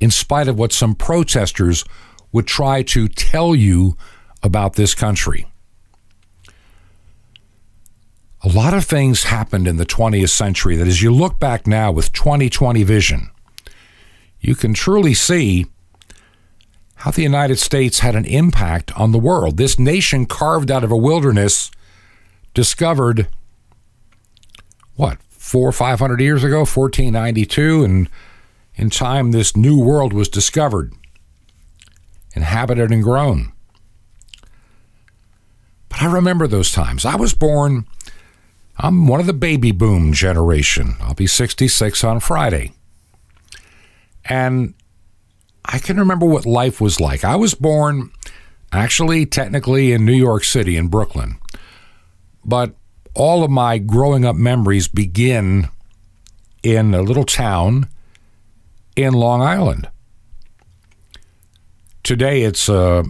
[0.00, 1.84] In spite of what some protesters
[2.32, 3.96] would try to tell you
[4.42, 5.46] about this country.
[8.42, 11.92] A lot of things happened in the 20th century that, as you look back now
[11.92, 13.30] with 2020 vision,
[14.40, 15.66] you can truly see
[17.04, 19.58] how the United States had an impact on the world.
[19.58, 21.70] This nation carved out of a wilderness
[22.54, 23.28] discovered,
[24.96, 28.08] what, four or five hundred years ago, 1492, and
[28.76, 30.94] in time this new world was discovered,
[32.32, 33.52] inhabited, and grown.
[35.90, 37.04] But I remember those times.
[37.04, 37.86] I was born
[38.78, 40.94] I'm one of the baby boom generation.
[41.02, 42.72] I'll be 66 on Friday.
[44.24, 44.72] And
[45.64, 47.24] I can remember what life was like.
[47.24, 48.10] I was born
[48.72, 51.38] actually, technically, in New York City, in Brooklyn.
[52.44, 52.74] But
[53.14, 55.68] all of my growing up memories begin
[56.62, 57.88] in a little town
[58.96, 59.88] in Long Island.
[62.02, 63.04] Today, it's a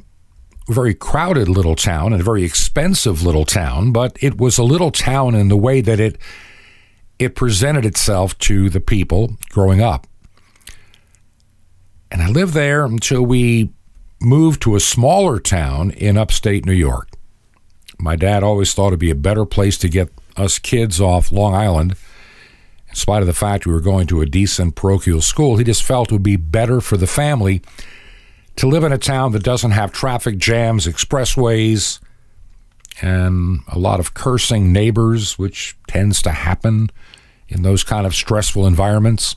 [0.68, 4.90] very crowded little town and a very expensive little town, but it was a little
[4.90, 6.18] town in the way that it
[7.18, 10.07] it presented itself to the people growing up.
[12.14, 13.72] And I lived there until we
[14.20, 17.08] moved to a smaller town in upstate New York.
[17.98, 21.56] My dad always thought it'd be a better place to get us kids off Long
[21.56, 21.96] Island.
[22.88, 25.82] In spite of the fact we were going to a decent parochial school, he just
[25.82, 27.62] felt it would be better for the family
[28.54, 31.98] to live in a town that doesn't have traffic jams, expressways,
[33.02, 36.90] and a lot of cursing neighbors, which tends to happen
[37.48, 39.34] in those kind of stressful environments.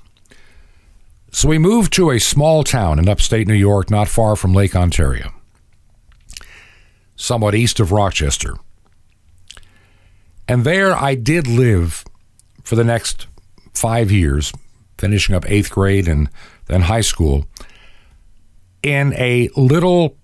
[1.37, 4.75] So we moved to a small town in upstate New York, not far from Lake
[4.75, 5.35] Ontario,
[7.15, 8.55] somewhat east of Rochester.
[10.47, 12.03] And there I did live
[12.63, 13.27] for the next
[13.71, 14.51] five years,
[14.97, 16.27] finishing up eighth grade and
[16.65, 17.45] then high school
[18.81, 20.17] in a little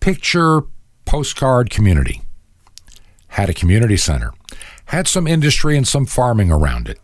[0.00, 0.62] picture
[1.04, 2.22] postcard community.
[3.28, 4.32] Had a community center,
[4.86, 6.98] had some industry and some farming around it.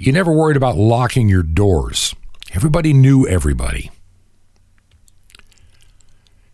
[0.00, 2.14] You never worried about locking your doors.
[2.54, 3.90] Everybody knew everybody.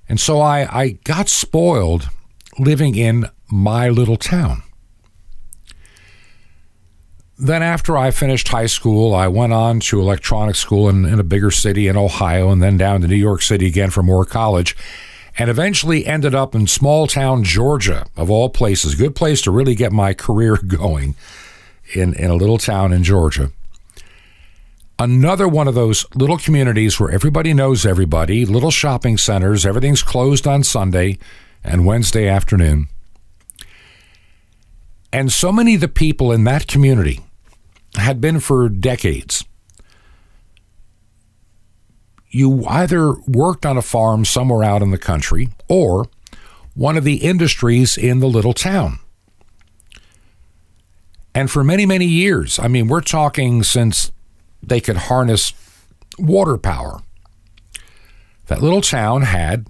[0.09, 2.09] And so I, I got spoiled
[2.59, 4.65] living in my little town.
[7.39, 11.25] Then, after I finished high school, I went on to electronic school in, in a
[11.25, 14.77] bigger city in Ohio and then down to New York City again for more college
[15.39, 18.97] and eventually ended up in small town Georgia, of all places.
[18.97, 21.15] Good place to really get my career going
[21.95, 23.51] in, in a little town in Georgia.
[24.99, 30.47] Another one of those little communities where everybody knows everybody, little shopping centers, everything's closed
[30.47, 31.19] on Sunday
[31.63, 32.89] and Wednesday afternoon.
[35.13, 37.21] And so many of the people in that community
[37.97, 39.45] had been for decades.
[42.31, 46.07] You either worked on a farm somewhere out in the country or
[46.75, 48.99] one of the industries in the little town.
[51.37, 54.11] And for many, many years, I mean, we're talking since
[54.63, 55.53] they could harness
[56.19, 57.03] water power,
[58.47, 59.67] that little town had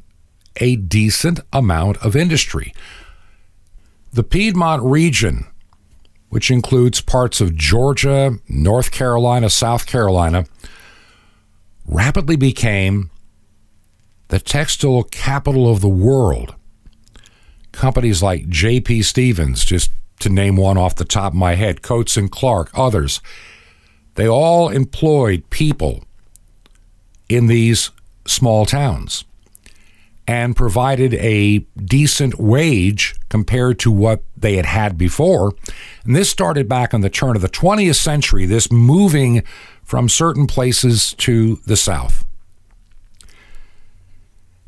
[0.59, 2.73] a decent amount of industry.
[4.13, 5.47] The Piedmont region
[6.29, 10.45] which includes parts of Georgia, North Carolina, South Carolina,
[11.87, 13.11] rapidly became
[14.29, 16.55] the textile capital of the world.
[17.73, 19.03] Companies like J.P.
[19.03, 19.91] Stevens, just
[20.21, 23.21] to name one off the top of my head, Coats and Clark, others,
[24.15, 26.05] they all employed people
[27.29, 27.91] in these
[28.27, 29.25] small towns
[30.29, 35.53] and provided a decent wage compared to what they had had before.
[36.05, 39.45] And this started back on the turn of the 20th century, this moving
[39.85, 42.25] from certain places to the South.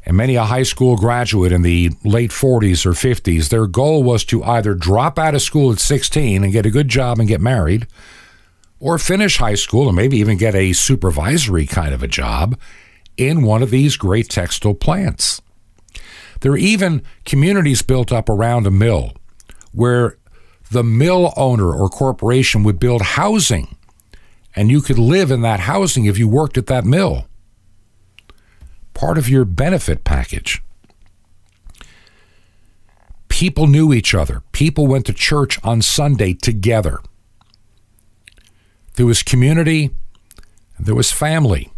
[0.08, 4.24] And many a high school graduate in the late 40s or 50s, their goal was
[4.24, 7.42] to either drop out of school at 16 and get a good job and get
[7.42, 7.86] married,
[8.80, 12.58] or finish high school and maybe even get a supervisory kind of a job
[13.18, 15.42] in one of these great textile plants.
[16.40, 19.12] There are even communities built up around a mill
[19.72, 20.16] where
[20.70, 23.76] the mill owner or corporation would build housing
[24.56, 27.27] and you could live in that housing if you worked at that mill.
[28.98, 30.60] Part of your benefit package.
[33.28, 34.42] People knew each other.
[34.50, 36.98] People went to church on Sunday together.
[38.96, 39.90] There was community,
[40.80, 41.70] there was family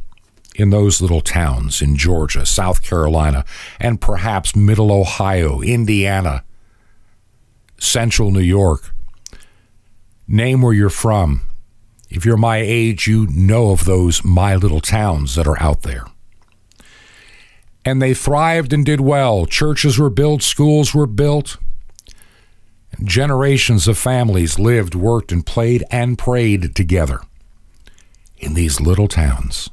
[0.55, 3.45] in those little towns in Georgia, South Carolina,
[3.79, 6.43] and perhaps middle Ohio, Indiana,
[7.77, 8.95] central New York.
[10.27, 11.43] Name where you're from.
[12.09, 16.07] If you're my age, you know of those my little towns that are out there.
[17.85, 19.47] And they thrived and did well.
[19.47, 21.57] Churches were built, schools were built.
[22.93, 27.21] And generations of families lived, worked, and played and prayed together
[28.39, 29.71] in these little towns.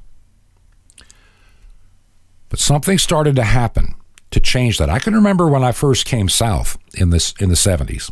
[2.49, 3.95] But something started to happen
[4.31, 4.89] to change that.
[4.89, 8.11] I can remember when I first came south in this in the 70s.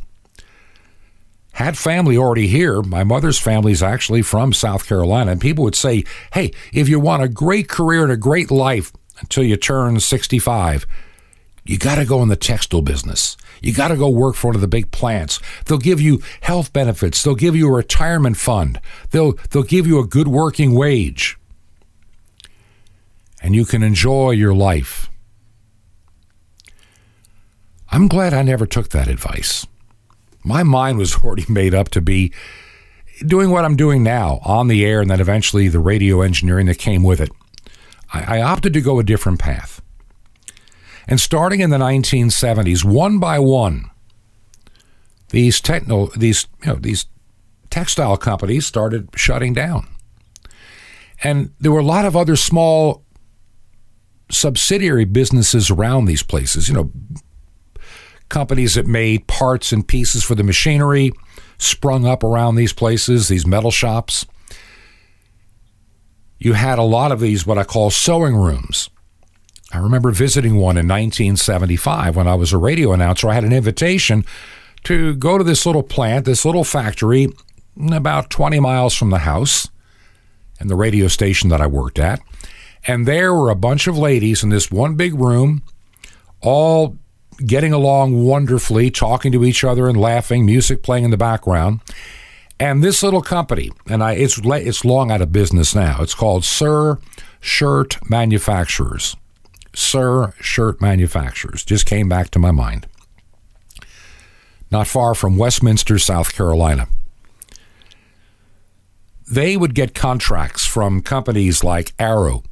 [1.54, 2.82] Had family already here.
[2.82, 7.00] My mother's family is actually from South Carolina, and people would say, "Hey, if you
[7.00, 10.86] want a great career and a great life until you turn 65,
[11.64, 13.38] you got to go in the textile business.
[13.62, 15.40] You got to go work for one of the big plants.
[15.66, 17.24] They'll give you health benefits.
[17.24, 18.80] They'll give you a retirement fund.
[19.12, 21.38] They'll they'll give you a good working wage.
[23.42, 25.10] And you can enjoy your life."
[27.96, 29.66] I'm glad I never took that advice.
[30.44, 32.34] My mind was already made up to be
[33.26, 36.78] doing what I'm doing now on the air and then eventually the radio engineering that
[36.78, 37.32] came with it.
[38.14, 39.82] I, I opted to go a different path.
[41.08, 43.92] And starting in the 1970s, one by one,
[45.30, 47.06] these techno these you know these
[47.70, 49.88] textile companies started shutting down.
[51.24, 53.04] And there were a lot of other small
[54.32, 56.92] subsidiary businesses around these places, you know,
[58.30, 61.12] companies that made parts and pieces for the machinery
[61.58, 64.26] sprung up around these places, these metal shops.
[66.38, 68.90] You had a lot of these, what I call sewing rooms.
[69.72, 73.30] I remember visiting one in 1975 when I was a radio announcer.
[73.30, 74.26] I had an invitation
[74.84, 77.30] to go to this little plant, this little factory,
[77.92, 79.70] about 20 miles from the house
[80.60, 82.22] and the radio station that I worked at.
[82.88, 85.64] And there were a bunch of ladies in this one big room,
[86.42, 86.98] all
[87.46, 91.82] getting along wonderfully, talking to each other and laughing, music playing in the background.
[92.60, 96.02] And this little company, and I, it's it's long out of business now.
[96.02, 97.00] It's called Sir
[97.42, 99.16] Shirt Manufacturers.
[99.74, 102.88] Sir Shirt Manufacturers just came back to my mind.
[104.72, 106.88] Not far from Westminster, South Carolina.
[109.30, 112.44] They would get contracts from companies like Arrow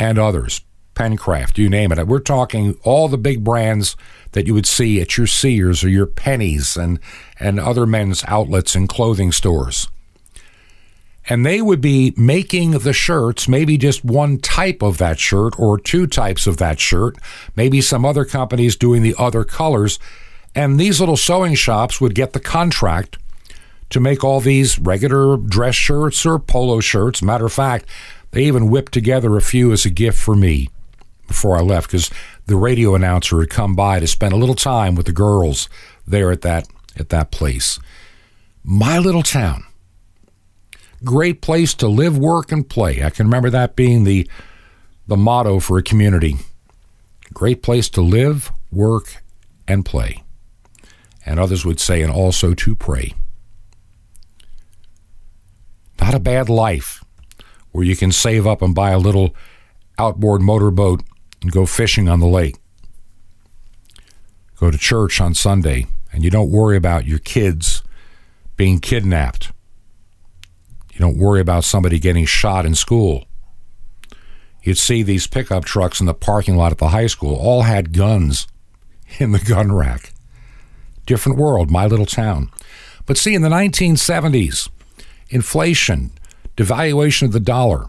[0.00, 0.62] and others,
[0.94, 2.06] Pencraft, you name it.
[2.06, 3.94] We're talking all the big brands
[4.32, 6.98] that you would see at your Sears or your Penney's and,
[7.40, 9.88] and other men's outlets and clothing stores.
[11.28, 15.78] And they would be making the shirts, maybe just one type of that shirt or
[15.78, 17.16] two types of that shirt,
[17.54, 19.98] maybe some other companies doing the other colors.
[20.54, 23.18] And these little sewing shops would get the contract
[23.90, 27.22] to make all these regular dress shirts or polo shirts.
[27.22, 27.86] Matter of fact,
[28.30, 30.70] they even whipped together a few as a gift for me
[31.26, 32.10] before I left because
[32.48, 35.68] the radio announcer had come by to spend a little time with the girls
[36.06, 37.78] there at that at that place.
[38.64, 39.64] My little town.
[41.04, 43.04] Great place to live, work, and play.
[43.04, 44.28] I can remember that being the
[45.06, 46.36] the motto for a community.
[47.34, 49.22] Great place to live, work,
[49.68, 50.24] and play.
[51.26, 53.12] And others would say, and also to pray.
[56.00, 57.04] Not a bad life
[57.72, 59.36] where you can save up and buy a little
[59.98, 61.02] outboard motorboat
[61.42, 62.56] and go fishing on the lake.
[64.58, 67.82] Go to church on Sunday, and you don't worry about your kids
[68.56, 69.52] being kidnapped.
[70.92, 73.24] You don't worry about somebody getting shot in school.
[74.62, 77.92] You'd see these pickup trucks in the parking lot at the high school all had
[77.92, 78.48] guns
[79.18, 80.12] in the gun rack.
[81.06, 82.50] Different world, my little town.
[83.06, 84.68] But see, in the 1970s,
[85.30, 86.10] inflation,
[86.56, 87.86] devaluation of the dollar,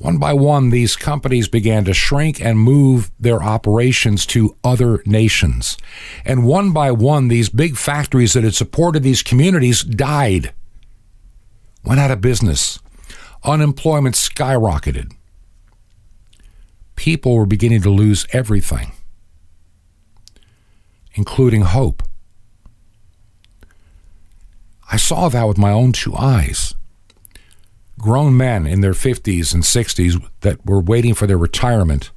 [0.00, 5.76] one by one, these companies began to shrink and move their operations to other nations.
[6.24, 10.54] And one by one, these big factories that had supported these communities died,
[11.84, 12.78] went out of business.
[13.44, 15.12] Unemployment skyrocketed.
[16.96, 18.92] People were beginning to lose everything,
[21.12, 22.02] including hope.
[24.90, 26.74] I saw that with my own two eyes
[28.00, 32.10] grown men in their 50s and 60s that were waiting for their retirement,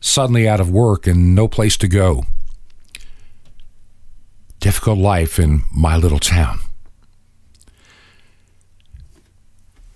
[0.00, 2.24] suddenly out of work and no place to go.
[4.60, 6.60] Difficult life in my little town.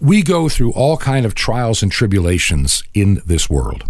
[0.00, 3.84] We go through all kind of trials and tribulations in this world.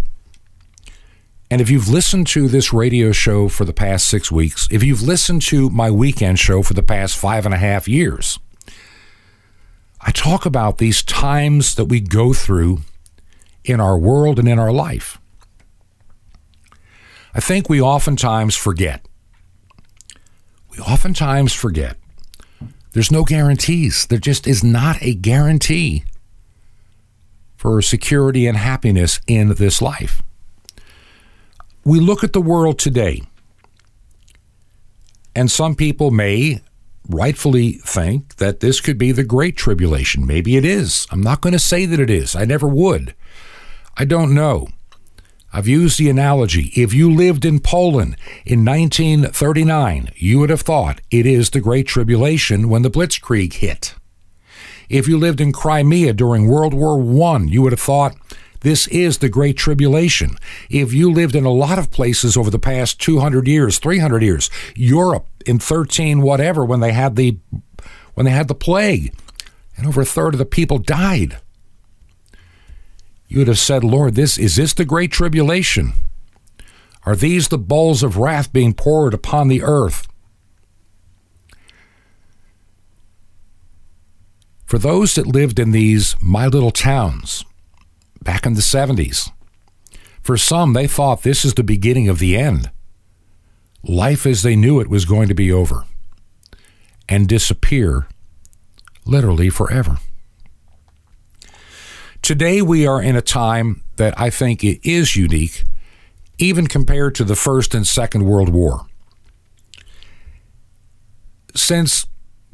[1.51, 5.01] And if you've listened to this radio show for the past six weeks, if you've
[5.01, 8.39] listened to my weekend show for the past five and a half years,
[10.05, 12.81] I talk about these times that we go through
[13.63, 15.19] in our world and in our life.
[17.33, 19.05] I think we oftentimes forget.
[20.69, 21.97] We oftentimes forget.
[22.93, 24.05] There's no guarantees.
[24.05, 26.05] There just is not a guarantee
[27.57, 30.21] for security and happiness in this life.
[31.83, 33.21] we look at the world today,
[35.35, 36.61] and some people may
[37.09, 40.25] rightfully think that this could be the Great Tribulation.
[40.25, 41.07] Maybe it is.
[41.11, 42.35] I'm not going to say that it is.
[42.35, 43.15] I never would.
[43.97, 44.67] I don't know.
[45.53, 46.73] I've used the analogy.
[46.75, 51.87] If you lived in Poland in 1939, you would have thought it is the Great
[51.87, 53.95] Tribulation when the Blitzkrieg hit.
[54.89, 56.99] If you lived in Crimea during World War
[57.33, 58.17] I, you would have thought
[58.65, 60.37] this is the Great Tribulation.
[60.71, 64.49] If you lived in a lot of places over the past 200 years, 300 years,
[64.75, 67.37] Europe in 13 whatever when they had the
[68.15, 69.13] when they had the plague
[69.77, 71.37] and over a third of the people died.
[73.27, 75.93] You would have said, "Lord, this is this the great tribulation?
[77.05, 80.07] Are these the bowls of wrath being poured upon the earth?"
[84.65, 87.45] For those that lived in these my little towns,
[88.25, 89.31] back in the 70s.
[90.21, 92.71] For some, they thought this is the beginning of the end.
[93.83, 95.85] Life as they knew it was going to be over
[97.07, 98.07] and disappear
[99.05, 99.99] literally forever.
[102.23, 105.63] Today, we are in a time that I think it is unique,
[106.39, 108.87] even compared to the First and Second World War.
[111.53, 112.07] Since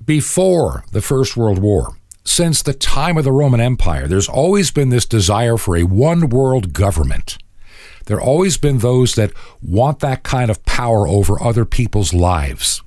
[0.04, 4.90] before the First World War, since the time of the Roman Empire, there's always been
[4.90, 7.38] this desire for a one world government.
[8.06, 12.82] There have always been those that want that kind of power over other people's lives.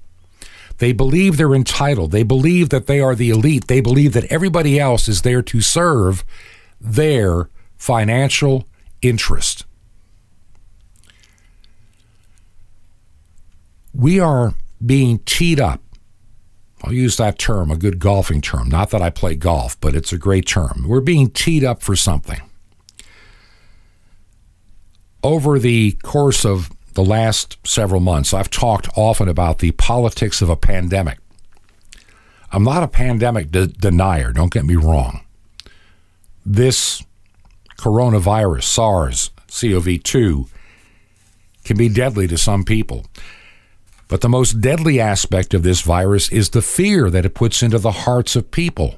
[0.78, 2.10] They believe they're entitled.
[2.10, 3.68] They believe that they are the elite.
[3.68, 6.24] They believe that everybody else is there to serve
[6.80, 8.66] their financial
[9.02, 9.64] interest.
[13.94, 14.54] We are
[14.84, 15.80] being teed up
[16.84, 18.68] I'll use that term, a good golfing term.
[18.68, 20.84] Not that I play golf, but it's a great term.
[20.86, 22.40] We're being teed up for something.
[25.22, 30.50] Over the course of the last several months, I've talked often about the politics of
[30.50, 31.18] a pandemic.
[32.52, 35.24] I'm not a pandemic de- denier, don't get me wrong.
[36.44, 37.02] This
[37.78, 40.46] coronavirus, SARS CoV 2,
[41.64, 43.06] can be deadly to some people.
[44.08, 47.78] But the most deadly aspect of this virus is the fear that it puts into
[47.78, 48.96] the hearts of people.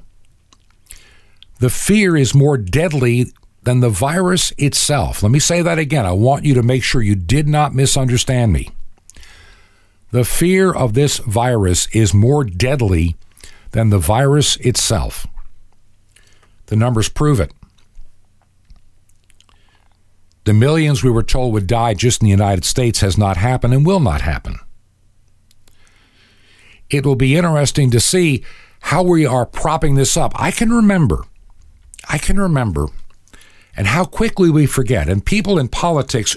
[1.59, 3.27] The fear is more deadly
[3.63, 5.23] than the virus itself.
[5.23, 6.05] Let me say that again.
[6.05, 8.69] I want you to make sure you did not misunderstand me.
[10.11, 13.15] The fear of this virus is more deadly
[13.71, 15.25] than the virus itself.
[16.67, 17.51] The numbers prove it.
[20.43, 23.73] The millions we were told would die just in the United States has not happened
[23.73, 24.59] and will not happen
[26.89, 28.43] it will be interesting to see
[28.81, 30.33] how we are propping this up.
[30.35, 31.23] I can remember,
[32.09, 32.87] I can remember,
[33.75, 35.09] and how quickly we forget.
[35.09, 36.35] And people in politics,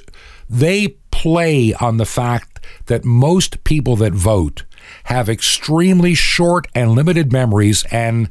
[0.49, 4.65] they play on the fact that most people that vote
[5.05, 8.29] have extremely short and limited memories and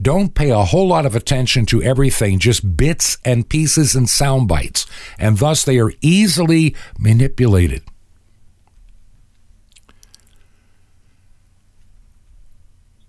[0.00, 4.48] don't pay a whole lot of attention to everything, just bits and pieces and sound
[4.48, 4.86] bites,
[5.18, 7.82] and thus they are easily manipulated.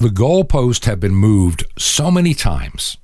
[0.03, 2.97] The goalposts have been moved so many times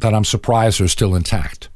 [0.00, 1.68] that I'm surprised they're still intact.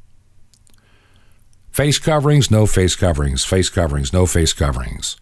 [1.71, 3.45] Face coverings, no face coverings.
[3.45, 5.19] Face coverings, no face coverings.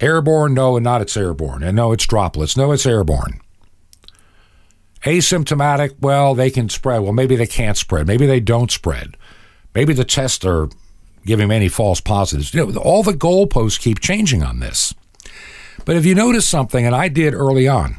[0.00, 1.64] Airborne, no, and not it's airborne.
[1.64, 2.56] And no, it's droplets.
[2.56, 3.40] No, it's airborne.
[5.04, 7.00] Asymptomatic, well, they can spread.
[7.00, 8.06] Well, maybe they can't spread.
[8.06, 9.16] Maybe they don't spread.
[9.74, 10.68] Maybe the tests are
[11.26, 12.54] giving many false positives.
[12.54, 14.94] You know, all the goalposts keep changing on this.
[15.84, 17.96] But if you notice something, and I did early on,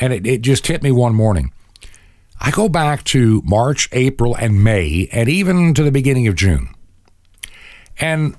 [0.00, 1.52] and it, it just hit me one morning,
[2.40, 6.68] I go back to March, April, and May, and even to the beginning of June.
[7.98, 8.36] And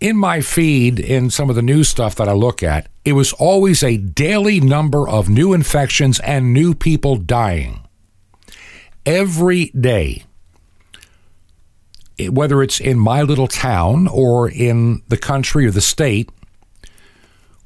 [0.00, 3.32] in my feed, in some of the news stuff that I look at, it was
[3.32, 7.80] always a daily number of new infections and new people dying.
[9.04, 10.24] Every day.
[12.28, 16.30] Whether it's in my little town or in the country or the state,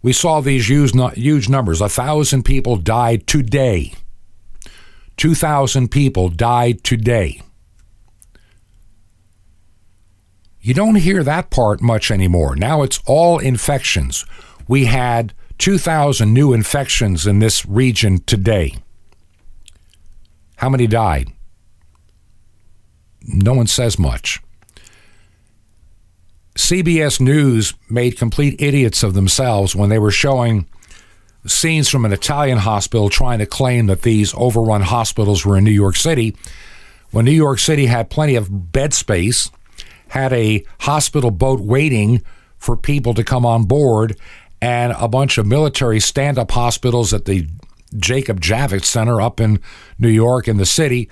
[0.03, 1.80] we saw these huge, huge numbers.
[1.80, 3.94] A thousand people died today.
[5.16, 7.42] 2,000 people died today.
[10.61, 12.55] You don't hear that part much anymore.
[12.55, 14.24] Now it's all infections.
[14.68, 18.76] We had 2,000 new infections in this region today.
[20.57, 21.32] How many died?
[23.22, 24.40] No one says much.
[26.68, 30.68] CBS News made complete idiots of themselves when they were showing
[31.46, 35.70] scenes from an Italian hospital trying to claim that these overrun hospitals were in New
[35.70, 36.36] York City,
[37.10, 39.50] when New York City had plenty of bed space
[40.08, 42.22] had a hospital boat waiting
[42.58, 44.18] for people to come on board
[44.60, 47.48] and a bunch of military stand up hospitals at the
[47.96, 49.58] Jacob Javits Center up in
[49.98, 51.08] New York in the city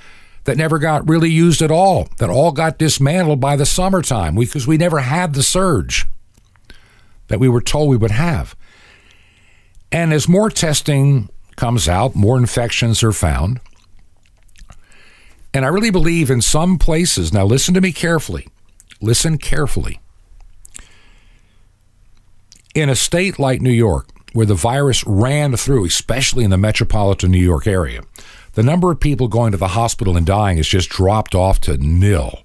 [0.46, 4.66] that never got really used at all, that all got dismantled by the summertime because
[4.66, 6.06] we never had the surge
[7.28, 8.56] that we were told we would have.
[9.90, 13.60] And as more testing comes out, more infections are found.
[15.52, 18.46] And I really believe in some places, now listen to me carefully,
[19.00, 20.00] listen carefully.
[22.74, 27.30] In a state like New York, where the virus ran through, especially in the metropolitan
[27.30, 28.02] New York area,
[28.56, 31.76] the number of people going to the hospital and dying has just dropped off to
[31.76, 32.42] nil.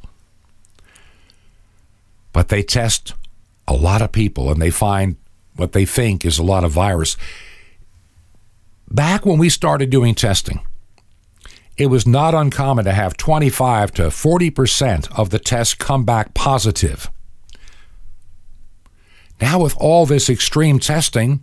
[2.34, 3.14] But they test
[3.66, 5.16] a lot of people and they find
[5.56, 7.16] what they think is a lot of virus.
[8.90, 10.60] Back when we started doing testing,
[11.78, 17.10] it was not uncommon to have 25 to 40% of the tests come back positive.
[19.40, 21.40] Now, with all this extreme testing,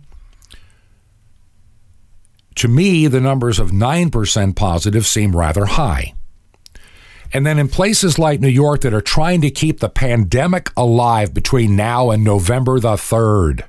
[2.59, 6.13] to me, the numbers of 9% positive seem rather high.
[7.31, 11.33] And then in places like New York that are trying to keep the pandemic alive
[11.33, 13.63] between now and November the 3rd,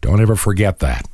[0.00, 1.06] don't ever forget that.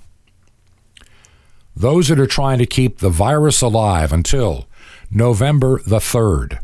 [1.77, 4.67] Those that are trying to keep the virus alive until
[5.11, 6.59] November the 3rd.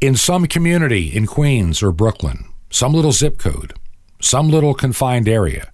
[0.00, 3.72] In some community in Queens or Brooklyn, some little zip code,
[4.20, 5.72] some little confined area,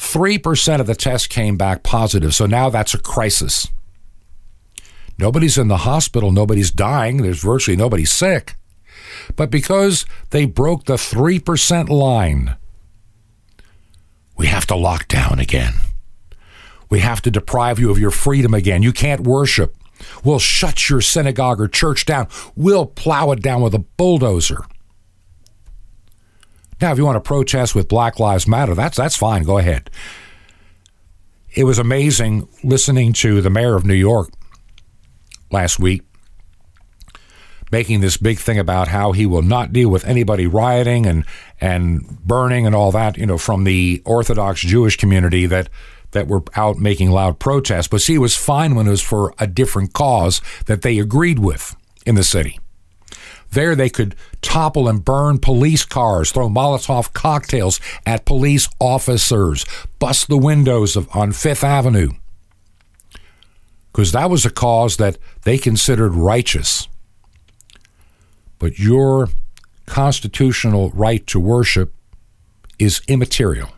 [0.00, 2.34] 3% of the tests came back positive.
[2.34, 3.68] So now that's a crisis.
[5.18, 8.56] Nobody's in the hospital, nobody's dying, there's virtually nobody sick.
[9.36, 12.56] But because they broke the 3% line,
[14.38, 15.74] we have to lock down again.
[16.88, 18.82] We have to deprive you of your freedom again.
[18.82, 19.76] You can't worship.
[20.24, 22.26] We'll shut your synagogue or church down.
[22.56, 24.64] We'll plow it down with a bulldozer.
[26.80, 29.42] Now, if you want to protest with Black Lives Matter, that's that's fine.
[29.42, 29.90] Go ahead.
[31.52, 34.30] It was amazing listening to the mayor of New York
[35.50, 36.02] last week
[37.70, 41.24] making this big thing about how he will not deal with anybody rioting and
[41.60, 45.68] and burning and all that, you know, from the Orthodox Jewish community that
[46.12, 47.88] that were out making loud protests.
[47.88, 51.38] But see, it was fine when it was for a different cause that they agreed
[51.38, 52.58] with in the city.
[53.52, 59.64] There, they could topple and burn police cars, throw Molotov cocktails at police officers,
[59.98, 62.10] bust the windows of, on Fifth Avenue,
[63.92, 66.86] because that was a cause that they considered righteous.
[68.58, 69.28] But your
[69.86, 71.92] constitutional right to worship
[72.78, 73.70] is immaterial.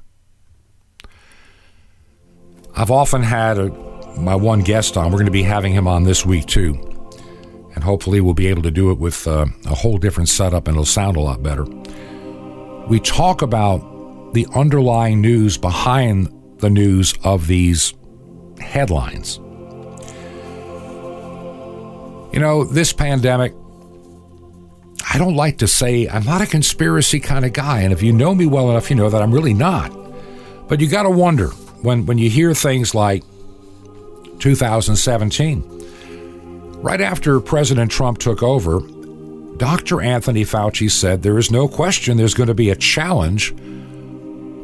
[2.76, 3.70] I've often had a,
[4.18, 5.06] my one guest on.
[5.06, 6.74] We're going to be having him on this week too,
[7.74, 10.74] and hopefully we'll be able to do it with uh, a whole different setup, and
[10.74, 11.64] it'll sound a lot better.
[12.88, 17.94] We talk about the underlying news behind the news of these
[18.60, 19.38] headlines.
[22.32, 23.52] You know, this pandemic,
[25.12, 27.82] I don't like to say I'm not a conspiracy kind of guy.
[27.82, 29.90] And if you know me well enough, you know that I'm really not.
[30.68, 31.48] But you got to wonder
[31.82, 33.22] when, when you hear things like
[34.38, 35.81] 2017.
[36.82, 38.80] Right after President Trump took over,
[39.56, 40.02] Dr.
[40.02, 43.54] Anthony Fauci said there is no question there's going to be a challenge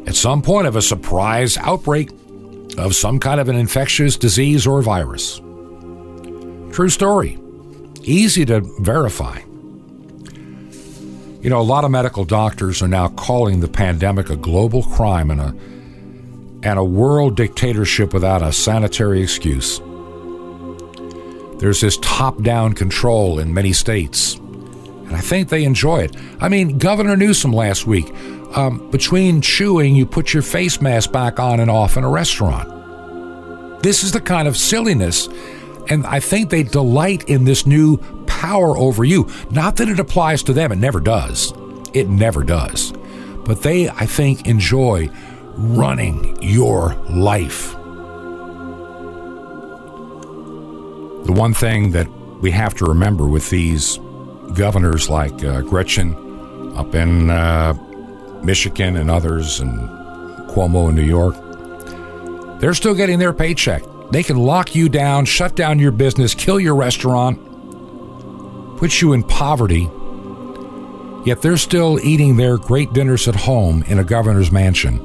[0.04, 2.10] at some point of a surprise outbreak
[2.76, 5.40] of some kind of an infectious disease or virus.
[6.72, 7.38] True story.
[8.02, 9.38] Easy to verify.
[11.40, 15.30] You know, a lot of medical doctors are now calling the pandemic a global crime
[15.30, 15.54] and a
[16.66, 19.80] and a world dictatorship without a sanitary excuse.
[21.58, 26.16] There's this top-down control in many states, and I think they enjoy it.
[26.40, 28.12] I mean, Governor Newsom last week,
[28.56, 33.82] um, between chewing, you put your face mask back on and off in a restaurant.
[33.82, 35.28] This is the kind of silliness,
[35.88, 39.28] and I think they delight in this new power over you.
[39.50, 41.52] Not that it applies to them, it never does.
[41.92, 42.92] It never does.
[43.44, 45.10] But they, I think, enjoy
[45.56, 47.74] running your life.
[51.28, 52.08] The one thing that
[52.40, 53.98] we have to remember with these
[54.54, 56.14] governors like uh, Gretchen
[56.74, 57.74] up in uh,
[58.42, 59.78] Michigan and others, and
[60.48, 61.36] Cuomo in New York,
[62.60, 63.82] they're still getting their paycheck.
[64.10, 67.38] They can lock you down, shut down your business, kill your restaurant,
[68.78, 69.86] put you in poverty,
[71.26, 74.98] yet they're still eating their great dinners at home in a governor's mansion.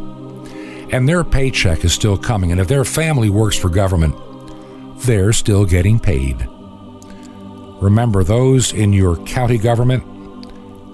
[0.89, 2.53] And their paycheck is still coming.
[2.53, 4.15] And if their family works for government,
[5.03, 6.47] they're still getting paid.
[7.81, 10.03] Remember those in your county government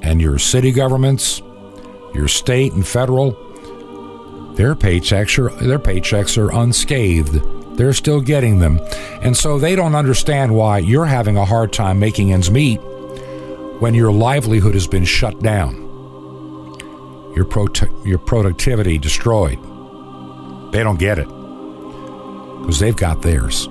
[0.02, 1.42] and your city governments,
[2.14, 3.32] your state and federal,
[4.56, 7.40] their paychecks are their paychecks are unscathed.
[7.78, 8.80] They're still getting them.
[9.22, 12.78] And so they don't understand why you're having a hard time making ends meet
[13.80, 15.76] when your livelihood has been shut down.
[17.36, 17.68] Your pro-
[18.04, 19.60] your productivity destroyed.
[20.74, 21.28] They don't get it
[22.60, 23.70] because they've got theirs.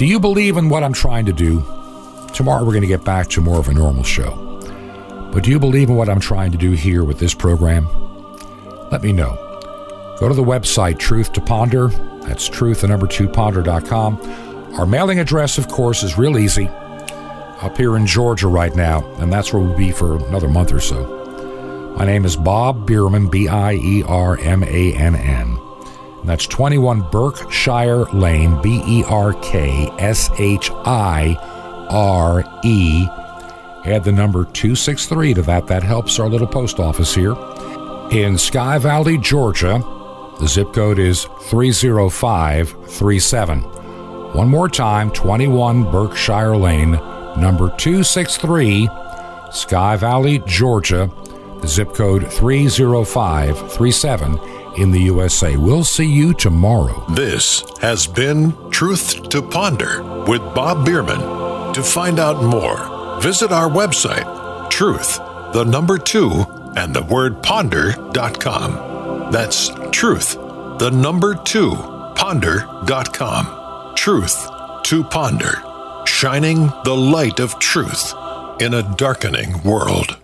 [0.00, 1.62] Do you believe in what I'm trying to do?
[2.32, 4.30] Tomorrow we're going to get back to more of a normal show.
[5.30, 7.86] But do you believe in what I'm trying to do here with this program?
[8.90, 9.36] Let me know.
[10.18, 11.88] Go to the website Truth to Ponder.
[12.22, 14.18] That's truth, the number two, ponder.com.
[14.78, 16.68] Our mailing address, of course, is real easy.
[16.68, 20.80] Up here in Georgia right now, and that's where we'll be for another month or
[20.80, 21.94] so.
[21.98, 25.49] My name is Bob Biermann, B I E R M A N N.
[26.24, 31.36] That's 21 Berkshire Lane, B E R K S H I
[31.90, 33.08] R E.
[33.86, 35.66] Add the number 263 to that.
[35.66, 37.34] That helps our little post office here.
[38.10, 39.82] In Sky Valley, Georgia,
[40.38, 43.60] the zip code is 30537.
[43.60, 46.92] One more time 21 Berkshire Lane,
[47.38, 48.88] number 263,
[49.50, 51.10] Sky Valley, Georgia,
[51.60, 54.38] the zip code 30537
[54.80, 55.56] in the USA.
[55.56, 57.04] We'll see you tomorrow.
[57.10, 61.74] This has been Truth to Ponder with Bob Biermann.
[61.74, 65.18] To find out more, visit our website, truth,
[65.52, 66.30] the number two,
[66.76, 69.30] and the word ponder.com.
[69.30, 70.34] That's truth,
[70.78, 71.74] the number two,
[72.16, 73.94] ponder.com.
[73.96, 74.50] Truth
[74.84, 75.62] to ponder,
[76.06, 78.14] shining the light of truth
[78.60, 80.16] in a darkening world.